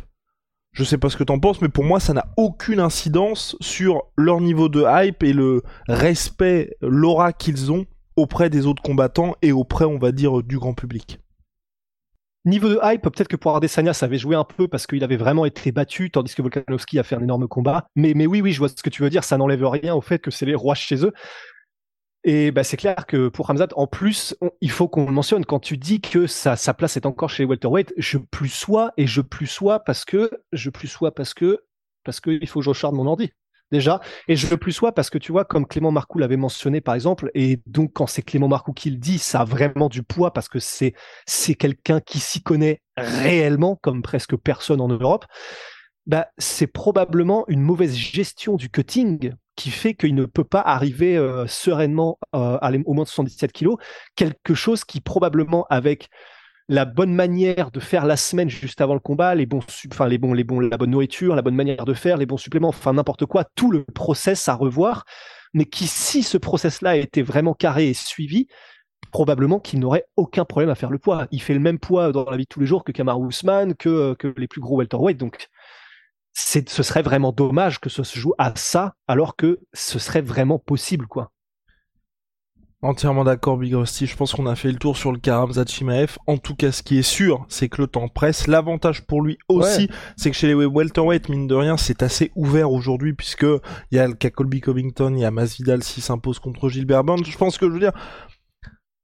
Je 0.73 0.85
sais 0.85 0.99
pas 0.99 1.09
ce 1.09 1.17
que 1.17 1.25
t'en 1.25 1.39
penses, 1.39 1.63
mais 1.63 1.69
pour 1.69 1.85
moi, 1.85 2.01
ça 2.01 2.13
n'a 2.13 2.27
aucune 2.37 2.81
incidence 2.81 3.57
sur 3.61 4.03
leur 4.17 4.41
niveau 4.41 4.69
de 4.69 4.85
hype 4.87 5.23
et 5.23 5.33
le 5.33 5.63
respect, 5.89 6.77
l'aura 6.83 7.33
qu'ils 7.33 7.73
ont 7.73 7.87
auprès 8.15 8.51
des 8.51 8.67
autres 8.67 8.83
combattants 8.83 9.37
et 9.41 9.53
auprès, 9.53 9.87
on 9.87 9.99
va 9.99 10.13
dire, 10.13 10.43
du 10.43 10.59
grand 10.59 10.75
public. 10.75 11.19
Niveau 12.47 12.69
de 12.69 12.79
hype, 12.81 13.03
peut-être 13.03 13.27
que 13.27 13.35
pour 13.35 13.57
Adesanya, 13.57 13.93
ça 13.93 14.07
avait 14.07 14.19
joué 14.19 14.37
un 14.37 14.45
peu 14.45 14.69
parce 14.69 14.87
qu'il 14.87 15.03
avait 15.03 15.17
vraiment 15.17 15.45
été 15.47 15.73
battu, 15.73 16.13
tandis 16.13 16.33
que 16.33 16.43
Volkanovski 16.43 16.97
a 17.01 17.03
fait 17.03 17.17
un 17.17 17.21
énorme 17.21 17.49
combat. 17.49 17.89
Mais, 17.97 18.15
oui, 18.27 18.41
oui, 18.41 18.53
je 18.53 18.61
vois 18.61 18.69
ce 18.69 18.83
que 18.85 18.89
tu 18.89 19.03
veux 19.03 19.11
dire. 19.11 19.25
Ça 19.25 19.37
n'enlève 19.37 19.67
rien 19.67 19.97
au 19.97 20.01
fait 20.01 20.21
que 20.21 20.31
c'est 20.31 20.47
les 20.47 20.55
rois 20.55 20.77
chez 20.77 21.05
eux. 21.05 21.13
Et 22.23 22.53
bah, 22.53 22.63
c'est 22.63 22.77
clair 22.77 23.07
que 23.07 23.29
pour 23.29 23.51
Hamzat, 23.51 23.69
en 23.75 23.89
plus, 23.89 24.37
il 24.61 24.71
faut 24.71 24.87
qu'on 24.87 25.07
le 25.07 25.13
mentionne. 25.13 25.45
Quand 25.45 25.59
tu 25.59 25.77
dis 25.77 26.01
que 26.01 26.29
sa, 26.29 26.57
place 26.73 26.97
est 26.97 27.05
encore 27.05 27.31
chez 27.31 27.43
les 27.43 27.49
welterweight, 27.49 27.93
je 27.97 28.19
plus 28.19 28.49
sois 28.49 28.93
et 28.97 29.09
je 29.09 29.23
plus 29.23 29.49
sois 29.49 29.81
parce 29.81 30.05
que 30.05 30.31
je 30.53 30.71
plus 30.71 30.89
sois 30.89 31.13
parce 31.13 31.35
que 31.35 31.65
parce 32.05 32.21
que 32.21 32.31
il 32.31 32.49
faut 32.49 32.61
que 32.61 32.73
je 32.73 32.87
mon 32.87 33.07
ordi 33.07 33.33
déjà. 33.73 34.01
Et 34.29 34.37
je 34.37 34.47
veux 34.47 34.57
plus 34.57 34.73
sois 34.73 34.93
parce 34.93 35.11
que 35.11 35.19
tu 35.19 35.33
vois, 35.33 35.45
comme 35.45 35.67
Clément 35.67 35.91
Marcoux 35.91 36.19
l'avait 36.19 36.37
mentionné 36.37 36.81
par 36.81 36.95
exemple, 36.95 37.31
et 37.35 37.61
donc 37.67 37.93
quand 37.95 38.07
c'est 38.07 38.23
Clément 38.23 38.49
Marcoux 38.49 38.73
qui 38.73 38.91
le 38.91 38.97
dit, 38.97 39.19
ça 39.19 39.41
a 39.41 39.45
vraiment 39.45 39.89
du 39.89 40.03
poids 40.03 40.33
parce 40.33 40.49
que 40.49 40.59
c'est 40.59 40.95
c'est 41.27 41.55
quelqu'un 41.55 42.01
qui 42.01 42.19
s'y 42.19 42.43
connaît 42.43 42.81
réellement, 42.97 43.77
comme 43.77 44.03
presque 44.03 44.37
personne 44.37 44.81
en 44.81 44.89
Europe. 44.89 45.25
Bah, 46.07 46.29
c'est 46.39 46.69
probablement 46.69 47.45
une 47.49 47.63
mauvaise 47.63 47.95
gestion 47.95 48.57
du 48.57 48.71
cutting 48.71 49.33
qui 49.57 49.71
fait 49.71 49.95
qu'il 49.95 50.15
ne 50.15 50.25
peut 50.25 50.45
pas 50.45 50.61
arriver 50.61 51.17
euh, 51.17 51.47
sereinement 51.49 52.19
euh, 52.35 52.59
à 52.61 52.71
au 52.85 52.93
moins 52.93 53.05
de 53.05 53.09
77 53.09 53.51
kilos. 53.51 53.77
Quelque 54.15 54.55
chose 54.55 54.85
qui 54.85 55.01
probablement 55.01 55.67
avec 55.69 56.09
la 56.69 56.85
bonne 56.85 57.15
manière 57.15 57.71
de 57.71 57.81
faire 57.81 58.05
la 58.07 58.17
semaine 58.17 58.51
juste 58.51 58.81
avant 58.81 58.95
le 58.95 59.01
combat, 59.01 59.35
les 59.35 59.47
bons, 59.47 59.61
enfin 59.93 60.09
les 60.09 60.19
bons, 60.19 60.33
les 60.33 60.45
bons, 60.45 60.61
la 60.61 60.77
bonne 60.77 60.91
nourriture, 60.91 61.37
la 61.37 61.43
bonne 61.43 61.55
manière 61.55 61.85
de 61.85 61.95
faire, 61.95 62.17
les 62.17 62.27
bons 62.27 62.37
suppléments, 62.37 62.69
enfin 62.69 62.93
n'importe 62.93 63.27
quoi, 63.27 63.45
tout 63.55 63.71
le 63.71 63.85
process 63.85 64.49
à 64.49 64.55
revoir, 64.55 65.05
mais 65.55 65.65
qui 65.65 65.87
si 65.87 66.23
ce 66.23 66.39
process-là 66.39 66.97
était 66.97 67.23
vraiment 67.23 67.55
carré 67.55 67.89
et 67.89 67.95
suivi, 67.95 68.49
probablement 69.13 69.61
qu'il 69.61 69.79
n'aurait 69.79 70.07
aucun 70.17 70.45
problème 70.45 70.71
à 70.71 70.75
faire 70.75 70.91
le 70.91 70.99
poids. 70.99 71.29
Il 71.31 71.41
fait 71.41 71.55
le 71.55 71.61
même 71.61 71.79
poids 71.79 72.11
dans 72.11 72.29
la 72.29 72.37
vie 72.37 72.45
de 72.45 72.49
tous 72.49 72.61
les 72.61 72.67
jours 72.67 72.83
que 72.83 72.93
Kamaru 72.93 73.29
Usman, 73.29 73.75
que, 73.75 74.15
que 74.15 74.35
les 74.37 74.49
plus 74.49 74.61
gros 74.61 74.79
welterweight, 74.79 75.19
donc 75.19 75.49
ce 76.33 76.83
serait 76.83 77.03
vraiment 77.03 77.33
dommage 77.33 77.81
que 77.81 77.89
ce 77.89 78.03
se 78.03 78.19
joue 78.19 78.35
à 78.37 78.53
ça, 78.57 78.95
alors 79.09 79.37
que 79.37 79.61
ce 79.73 79.99
serait 79.99 80.21
vraiment 80.21 80.59
possible, 80.59 81.07
quoi. 81.07 81.33
Entièrement 82.83 83.25
d'accord, 83.25 83.57
Big 83.57 83.75
Rusty. 83.75 84.07
Je 84.07 84.17
pense 84.17 84.33
qu'on 84.33 84.47
a 84.47 84.55
fait 84.55 84.71
le 84.71 84.77
tour 84.77 84.97
sur 84.99 85.11
le 85.11 85.19
cas 85.19 85.45
Chimaev. 85.67 86.19
En 86.27 86.37
tout 86.37 86.55
cas, 86.55 86.73
ce 86.73 86.83
qui 86.83 86.99
est 86.99 87.03
sûr, 87.03 87.47
c'est 87.49 87.69
que 87.69 87.81
le 87.81 87.87
temps 87.87 88.09
presse. 88.09 88.47
L'avantage 88.47 89.07
pour 89.07 89.23
lui 89.23 89.39
aussi, 89.49 89.89
c'est 90.17 90.31
que 90.31 90.37
chez 90.37 90.49
les 90.49 90.55
welterweight, 90.55 91.31
mine 91.31 91.47
de 91.47 91.55
rien, 91.55 91.79
c'est 91.79 92.03
assez 92.03 92.33
ouvert 92.37 92.71
aujourd'hui, 92.71 93.15
puisque 93.15 93.47
il 93.91 93.97
y 93.97 93.99
a 93.99 94.07
le 94.07 94.15
cas 94.15 94.29
Colby 94.29 94.61
Covington, 94.61 95.15
il 95.15 95.21
y 95.21 95.25
a 95.25 95.31
Masvidal 95.31 95.83
s'il 95.83 96.03
s'impose 96.03 96.39
contre 96.39 96.69
Gilbert 96.69 97.03
Burns. 97.03 97.25
Je 97.25 97.39
pense 97.39 97.57
que, 97.57 97.67
je 97.67 97.73
veux 97.73 97.81
dire, 97.81 97.95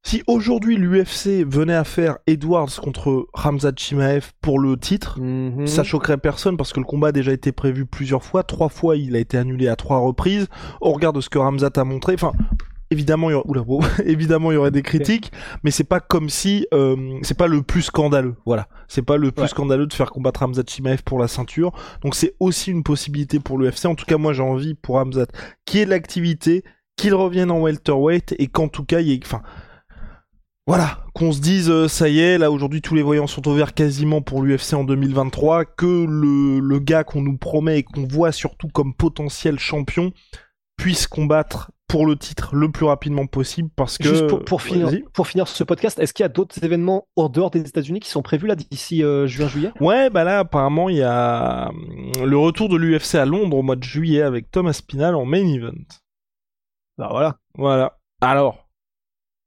si 0.05 0.23
aujourd'hui 0.27 0.77
l'UFC 0.77 1.45
venait 1.47 1.75
à 1.75 1.85
faire 1.85 2.19
Edwards 2.27 2.75
contre 2.83 3.29
Ramzat 3.33 3.73
Chimaev 3.77 4.33
pour 4.43 4.59
le 4.59 4.77
titre, 4.77 5.19
mhm. 5.19 5.67
ça 5.67 5.83
choquerait 5.83 6.19
personne 6.19 6.57
parce 6.57 6.73
que 6.73 6.81
le 6.81 6.87
combat 6.87 7.09
a 7.09 7.13
déjà 7.13 7.33
été 7.33 7.53
prévu 7.53 7.87
plusieurs 7.87 8.23
fois. 8.23 8.43
Trois 8.43 8.69
fois, 8.69 8.97
il 8.97 9.17
a 9.17 9.19
été 9.19 9.39
annulé 9.39 9.69
à 9.69 9.77
trois 9.77 9.99
reprises. 9.99 10.49
Au 10.81 10.93
regard 10.93 11.13
de 11.13 11.21
ce 11.21 11.31
que 11.31 11.39
Ramzat 11.39 11.71
a 11.77 11.85
montré, 11.85 12.15
enfin, 12.15 12.33
évidemment, 12.93 13.31
il 13.31 13.33
y 13.33 13.37
aurait, 13.37 13.89
évidemment, 14.05 14.53
il 14.53 14.55
y 14.55 14.57
aurait 14.57 14.71
des 14.71 14.83
critiques, 14.83 15.33
mais 15.65 15.71
c'est 15.71 15.85
pas 15.85 16.01
comme 16.01 16.29
si, 16.29 16.67
euh, 16.73 17.19
c'est 17.23 17.37
pas 17.37 17.49
le 17.49 17.63
plus 17.63 17.83
scandaleux. 17.83 18.37
Voilà, 18.47 18.69
c'est 18.89 19.03
pas 19.03 19.17
le 19.17 19.33
plus 19.33 19.49
scandaleux 19.49 19.87
de 19.87 19.93
faire 19.93 20.11
combattre 20.11 20.41
Ramzat 20.41 20.63
Chimaev 20.67 21.03
pour 21.03 21.19
la 21.19 21.29
ceinture. 21.29 21.73
Donc 22.03 22.15
c'est 22.15 22.35
aussi 22.39 22.71
une 22.71 22.83
possibilité 22.83 23.41
pour 23.41 23.59
l'UFC. 23.59 23.87
En 23.87 23.95
tout 23.95 24.05
cas, 24.05 24.19
moi, 24.19 24.33
j'ai 24.33 24.43
envie 24.43 24.75
pour 24.75 24.97
Ramzat 24.97 25.27
qu'il 25.65 25.81
y 25.81 25.83
ait 25.83 25.87
de 25.87 25.91
l'activité, 25.91 26.63
qu'il 26.97 27.15
revienne 27.15 27.51
en 27.51 27.61
welterweight 27.61 28.35
et 28.39 28.47
qu'en 28.47 28.69
tout 28.69 28.85
cas, 28.85 29.01
il 29.01 29.09
y 29.09 29.13
ait, 29.13 29.21
enfin 29.25 29.43
voilà, 30.67 31.01
qu'on 31.13 31.33
se 31.33 31.41
dise 31.41 31.69
euh, 31.71 31.89
ça 31.89 32.09
y 32.09 32.21
est, 32.21 32.39
là 32.39 32.53
aujourd'hui 32.53 32.83
tous 32.83 32.95
les 32.95 33.03
voyants 33.03 33.27
sont 33.27 33.49
ouverts 33.49 33.75
quasiment 33.75 34.23
pour 34.23 34.43
l'UFC 34.43 34.75
en 34.75 34.85
2023, 34.85 35.65
que 35.65 36.07
le, 36.09 36.61
le 36.61 36.79
gars 36.79 37.03
qu'on 37.03 37.21
nous 37.21 37.37
promet 37.37 37.81
et 37.81 37.83
qu'on 37.83 38.07
voit 38.07 38.31
surtout 38.31 38.69
comme 38.69 38.95
potentiel 38.95 39.59
champion 39.59 40.13
puisse 40.77 41.09
combattre 41.09 41.73
pour 41.93 42.07
le 42.07 42.17
titre 42.17 42.57
le 42.57 42.71
plus 42.71 42.87
rapidement 42.87 43.27
possible 43.27 43.69
parce 43.77 43.99
que 43.99 44.09
juste 44.09 44.27
pour, 44.47 44.63
finir 44.63 44.89
pour 45.13 45.27
finir 45.27 45.47
ce 45.47 45.63
podcast 45.63 45.99
est-ce 45.99 46.15
qu'il 46.15 46.25
y 46.25 46.27
a 46.27 46.31
d'autres 46.31 46.65
événements 46.65 47.07
hors 47.17 47.29
dehors 47.29 47.51
des 47.51 47.61
États-Unis 47.61 48.01
qui 48.01 48.09
sont 48.09 48.23
prévus 48.23 48.47
là 48.47 48.55
d'ici 48.55 49.05
euh, 49.05 49.27
juin 49.27 49.47
juillet? 49.47 49.73
Ouais 49.79 50.09
bah 50.09 50.25
là 50.25 50.39
apparemment 50.39 50.89
il 50.89 50.97
y 50.97 51.03
a 51.03 51.69
hum, 51.69 52.25
le 52.25 52.39
retour 52.39 52.71
de 52.71 52.79
l'UFC 52.79 53.17
à 53.17 53.27
Londres 53.27 53.59
au 53.59 53.63
mois 53.63 53.77
de 53.77 53.83
juillet 53.83 54.23
avec 54.23 54.51
Thomas 54.51 54.73
Spinal 54.73 55.15
en 55.15 55.27
main 55.27 55.47
event. 55.47 55.85
Bah 56.97 57.09
voilà. 57.11 57.37
Voilà. 57.59 57.99
Alors 58.23 58.62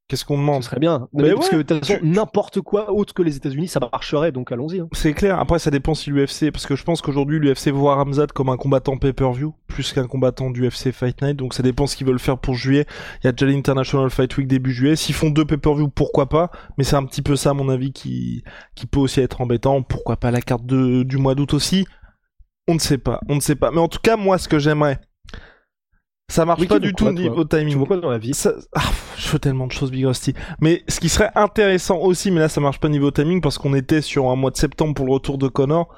Qu'est-ce 0.07 0.23
qu'on 0.23 0.37
demande 0.37 0.61
Ce 0.61 0.69
serait 0.69 0.79
bien. 0.79 1.07
Mais 1.13 1.33
parce 1.33 1.49
que 1.49 1.55
de 1.55 1.61
toute 1.63 1.83
façon, 1.83 1.99
n'importe 2.03 2.61
quoi 2.61 2.91
autre 2.91 3.15
que 3.15 3.23
les 3.23 3.37
États-Unis, 3.37 3.67
ça 3.67 3.79
marcherait, 3.79 4.31
donc 4.31 4.51
allons-y. 4.51 4.79
Hein. 4.79 4.87
C'est 4.91 5.13
clair. 5.13 5.39
Après, 5.39 5.57
ça 5.57 5.71
dépend 5.71 5.95
si 5.95 6.11
l'UFC, 6.11 6.51
parce 6.51 6.67
que 6.67 6.75
je 6.75 6.83
pense 6.83 7.01
qu'aujourd'hui, 7.01 7.39
l'UFC 7.39 7.69
voit 7.69 7.95
Ramzad 7.95 8.31
comme 8.31 8.49
un 8.49 8.57
combattant 8.57 8.97
pay-per-view, 8.97 9.55
plus 9.67 9.93
qu'un 9.93 10.05
combattant 10.05 10.51
du 10.51 10.67
UFC 10.67 10.91
Fight 10.91 11.19
Night. 11.23 11.37
Donc 11.37 11.55
ça 11.55 11.63
dépend 11.63 11.87
ce 11.87 11.95
qu'ils 11.95 12.05
veulent 12.05 12.19
faire 12.19 12.37
pour 12.37 12.53
juillet. 12.53 12.85
Il 13.23 13.25
y 13.25 13.29
a 13.29 13.31
déjà 13.31 13.47
l'International 13.47 14.11
Fight 14.11 14.37
Week 14.37 14.47
début 14.47 14.73
juillet. 14.73 14.95
S'ils 14.95 15.15
font 15.15 15.31
deux 15.31 15.45
pay-per-view, 15.45 15.87
pourquoi 15.89 16.29
pas? 16.29 16.51
Mais 16.77 16.83
c'est 16.83 16.97
un 16.97 17.03
petit 17.05 17.23
peu 17.23 17.35
ça, 17.35 17.49
à 17.49 17.53
mon 17.53 17.69
avis, 17.69 17.91
qui 17.91 18.43
qui 18.75 18.85
peut 18.85 18.99
aussi 18.99 19.21
être 19.21 19.41
embêtant. 19.41 19.81
Pourquoi 19.81 20.17
pas 20.17 20.29
la 20.29 20.41
carte 20.41 20.67
de... 20.67 21.01
du 21.01 21.17
mois 21.17 21.33
d'août 21.33 21.55
aussi? 21.55 21.87
On 22.67 22.75
ne 22.75 22.79
sait 22.79 22.99
pas. 22.99 23.21
On 23.27 23.35
ne 23.35 23.41
sait 23.41 23.55
pas. 23.55 23.71
Mais 23.71 23.79
en 23.79 23.87
tout 23.87 23.99
cas, 24.03 24.17
moi, 24.17 24.37
ce 24.37 24.47
que 24.47 24.59
j'aimerais, 24.59 24.99
ça 26.27 26.45
marche 26.45 26.67
pas 26.67 26.79
du 26.79 26.93
tout 26.93 27.11
niveau 27.11 27.43
timing. 27.45 27.87
Dans 27.87 28.09
la 28.09 28.17
vie 28.17 28.31
ah, 28.73 28.81
Je 29.17 29.27
fais 29.27 29.39
tellement 29.39 29.67
de 29.67 29.71
choses, 29.71 29.91
Big 29.91 30.05
Rusty. 30.05 30.33
Mais 30.59 30.83
ce 30.87 30.99
qui 30.99 31.09
serait 31.09 31.31
intéressant 31.35 31.97
aussi, 31.99 32.31
mais 32.31 32.39
là 32.39 32.49
ça 32.49 32.61
marche 32.61 32.79
pas 32.79 32.89
niveau 32.89 33.11
timing 33.11 33.41
parce 33.41 33.57
qu'on 33.57 33.73
était 33.73 34.01
sur 34.01 34.29
un 34.29 34.35
mois 34.35 34.51
de 34.51 34.57
septembre 34.57 34.93
pour 34.93 35.05
le 35.05 35.13
retour 35.13 35.37
de 35.37 35.47
Connor, 35.47 35.95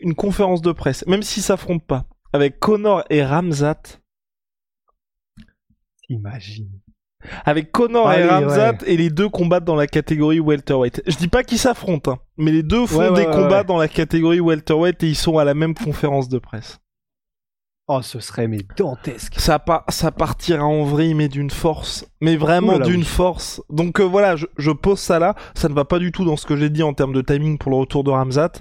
une 0.00 0.14
conférence 0.14 0.62
de 0.62 0.72
presse, 0.72 1.06
même 1.06 1.22
si 1.22 1.40
ça 1.40 1.48
s'affrontent 1.48 1.84
pas, 1.86 2.04
avec 2.32 2.60
Connor 2.60 3.04
et 3.10 3.24
Ramzat. 3.24 4.00
Imagine. 6.08 6.70
Avec 7.44 7.70
Connor 7.70 8.12
et 8.12 8.26
Ramzat 8.26 8.78
et 8.86 8.96
les 8.96 9.10
deux 9.10 9.28
combattent 9.28 9.64
dans 9.64 9.76
la 9.76 9.86
catégorie 9.86 10.40
welterweight. 10.40 11.02
Je 11.06 11.16
dis 11.16 11.28
pas 11.28 11.44
qu'ils 11.44 11.58
s'affrontent, 11.58 12.12
hein, 12.12 12.18
mais 12.36 12.50
les 12.50 12.62
deux 12.62 12.86
font 12.86 13.12
des 13.12 13.26
combats 13.26 13.64
dans 13.64 13.76
la 13.76 13.88
catégorie 13.88 14.40
welterweight 14.40 15.02
et 15.02 15.08
ils 15.08 15.16
sont 15.16 15.38
à 15.38 15.44
la 15.44 15.54
même 15.54 15.74
conférence 15.74 16.28
de 16.28 16.38
presse. 16.38 16.81
Oh, 17.88 18.00
ce 18.00 18.20
serait 18.20 18.46
mais 18.46 18.60
dantesque. 18.76 19.34
Ça, 19.38 19.62
ça 19.88 20.12
partira 20.12 20.64
en 20.64 20.84
vrille, 20.84 21.14
mais 21.14 21.28
d'une 21.28 21.50
force. 21.50 22.06
Mais 22.20 22.36
vraiment 22.36 22.78
d'une 22.78 23.04
force. 23.04 23.60
Donc 23.70 24.00
euh, 24.00 24.04
voilà, 24.04 24.36
je, 24.36 24.70
pose 24.70 25.00
ça 25.00 25.18
là. 25.18 25.34
Ça 25.54 25.68
ne 25.68 25.74
va 25.74 25.84
pas 25.84 25.98
du 25.98 26.12
tout 26.12 26.24
dans 26.24 26.36
ce 26.36 26.46
que 26.46 26.56
j'ai 26.56 26.70
dit 26.70 26.84
en 26.84 26.94
termes 26.94 27.12
de 27.12 27.22
timing 27.22 27.58
pour 27.58 27.72
le 27.72 27.78
retour 27.78 28.04
de 28.04 28.10
Ramzat. 28.10 28.52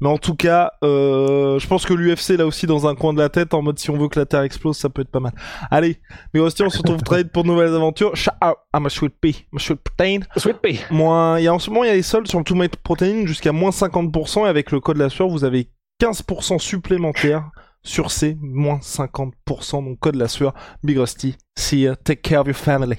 Mais 0.00 0.08
en 0.08 0.18
tout 0.18 0.36
cas, 0.36 0.72
euh, 0.84 1.58
je 1.58 1.66
pense 1.66 1.84
que 1.84 1.92
l'UFC 1.92 2.36
là 2.36 2.46
aussi 2.46 2.66
dans 2.66 2.86
un 2.86 2.94
coin 2.94 3.12
de 3.12 3.18
la 3.18 3.30
tête, 3.30 3.52
en 3.52 3.62
mode 3.62 3.78
si 3.78 3.90
on 3.90 3.96
veut 3.96 4.08
que 4.08 4.20
la 4.20 4.26
Terre 4.26 4.42
explose, 4.42 4.76
ça 4.76 4.90
peut 4.90 5.02
être 5.02 5.10
pas 5.10 5.18
mal. 5.18 5.32
Allez, 5.70 6.00
mais 6.32 6.40
aussi 6.40 6.62
on 6.62 6.70
se 6.70 6.78
retrouve 6.78 7.02
très 7.04 7.22
vite 7.22 7.32
pour 7.32 7.42
de 7.42 7.48
nouvelles 7.48 7.74
aventures. 7.74 8.14
Ciao 8.14 8.54
à 8.72 8.80
ma 8.80 8.90
sweet 8.90 9.14
pea, 9.20 9.46
ma 9.50 9.58
sweet 9.58 9.80
protein. 9.80 10.20
Sweet 10.36 10.58
pea. 10.58 10.78
Moins, 10.90 11.40
il 11.40 11.44
y 11.44 11.48
a 11.48 11.54
en 11.54 11.58
ce 11.58 11.70
moment 11.70 11.82
il 11.82 11.88
y 11.88 11.90
a 11.90 11.94
les 11.94 12.02
soldes 12.02 12.28
sur 12.28 12.38
le 12.38 12.44
Two 12.44 12.56
Protein 12.84 13.26
jusqu'à 13.26 13.50
moins 13.50 13.70
50% 13.70 14.44
et 14.44 14.48
avec 14.48 14.70
le 14.70 14.78
code 14.78 14.98
la 14.98 15.08
sueur 15.08 15.28
vous 15.28 15.42
avez 15.42 15.68
15% 16.00 16.60
supplémentaire 16.60 17.50
sur 17.88 18.10
ces 18.10 18.36
moins 18.40 18.80
50%, 18.82 19.84
donc 19.84 19.98
code 19.98 20.16
la 20.16 20.28
sueur. 20.28 20.54
Big 20.84 20.98
Rusty, 20.98 21.36
see 21.56 21.80
ya, 21.80 21.96
take 21.96 22.20
care 22.20 22.40
of 22.40 22.46
your 22.46 22.54
family. 22.54 22.98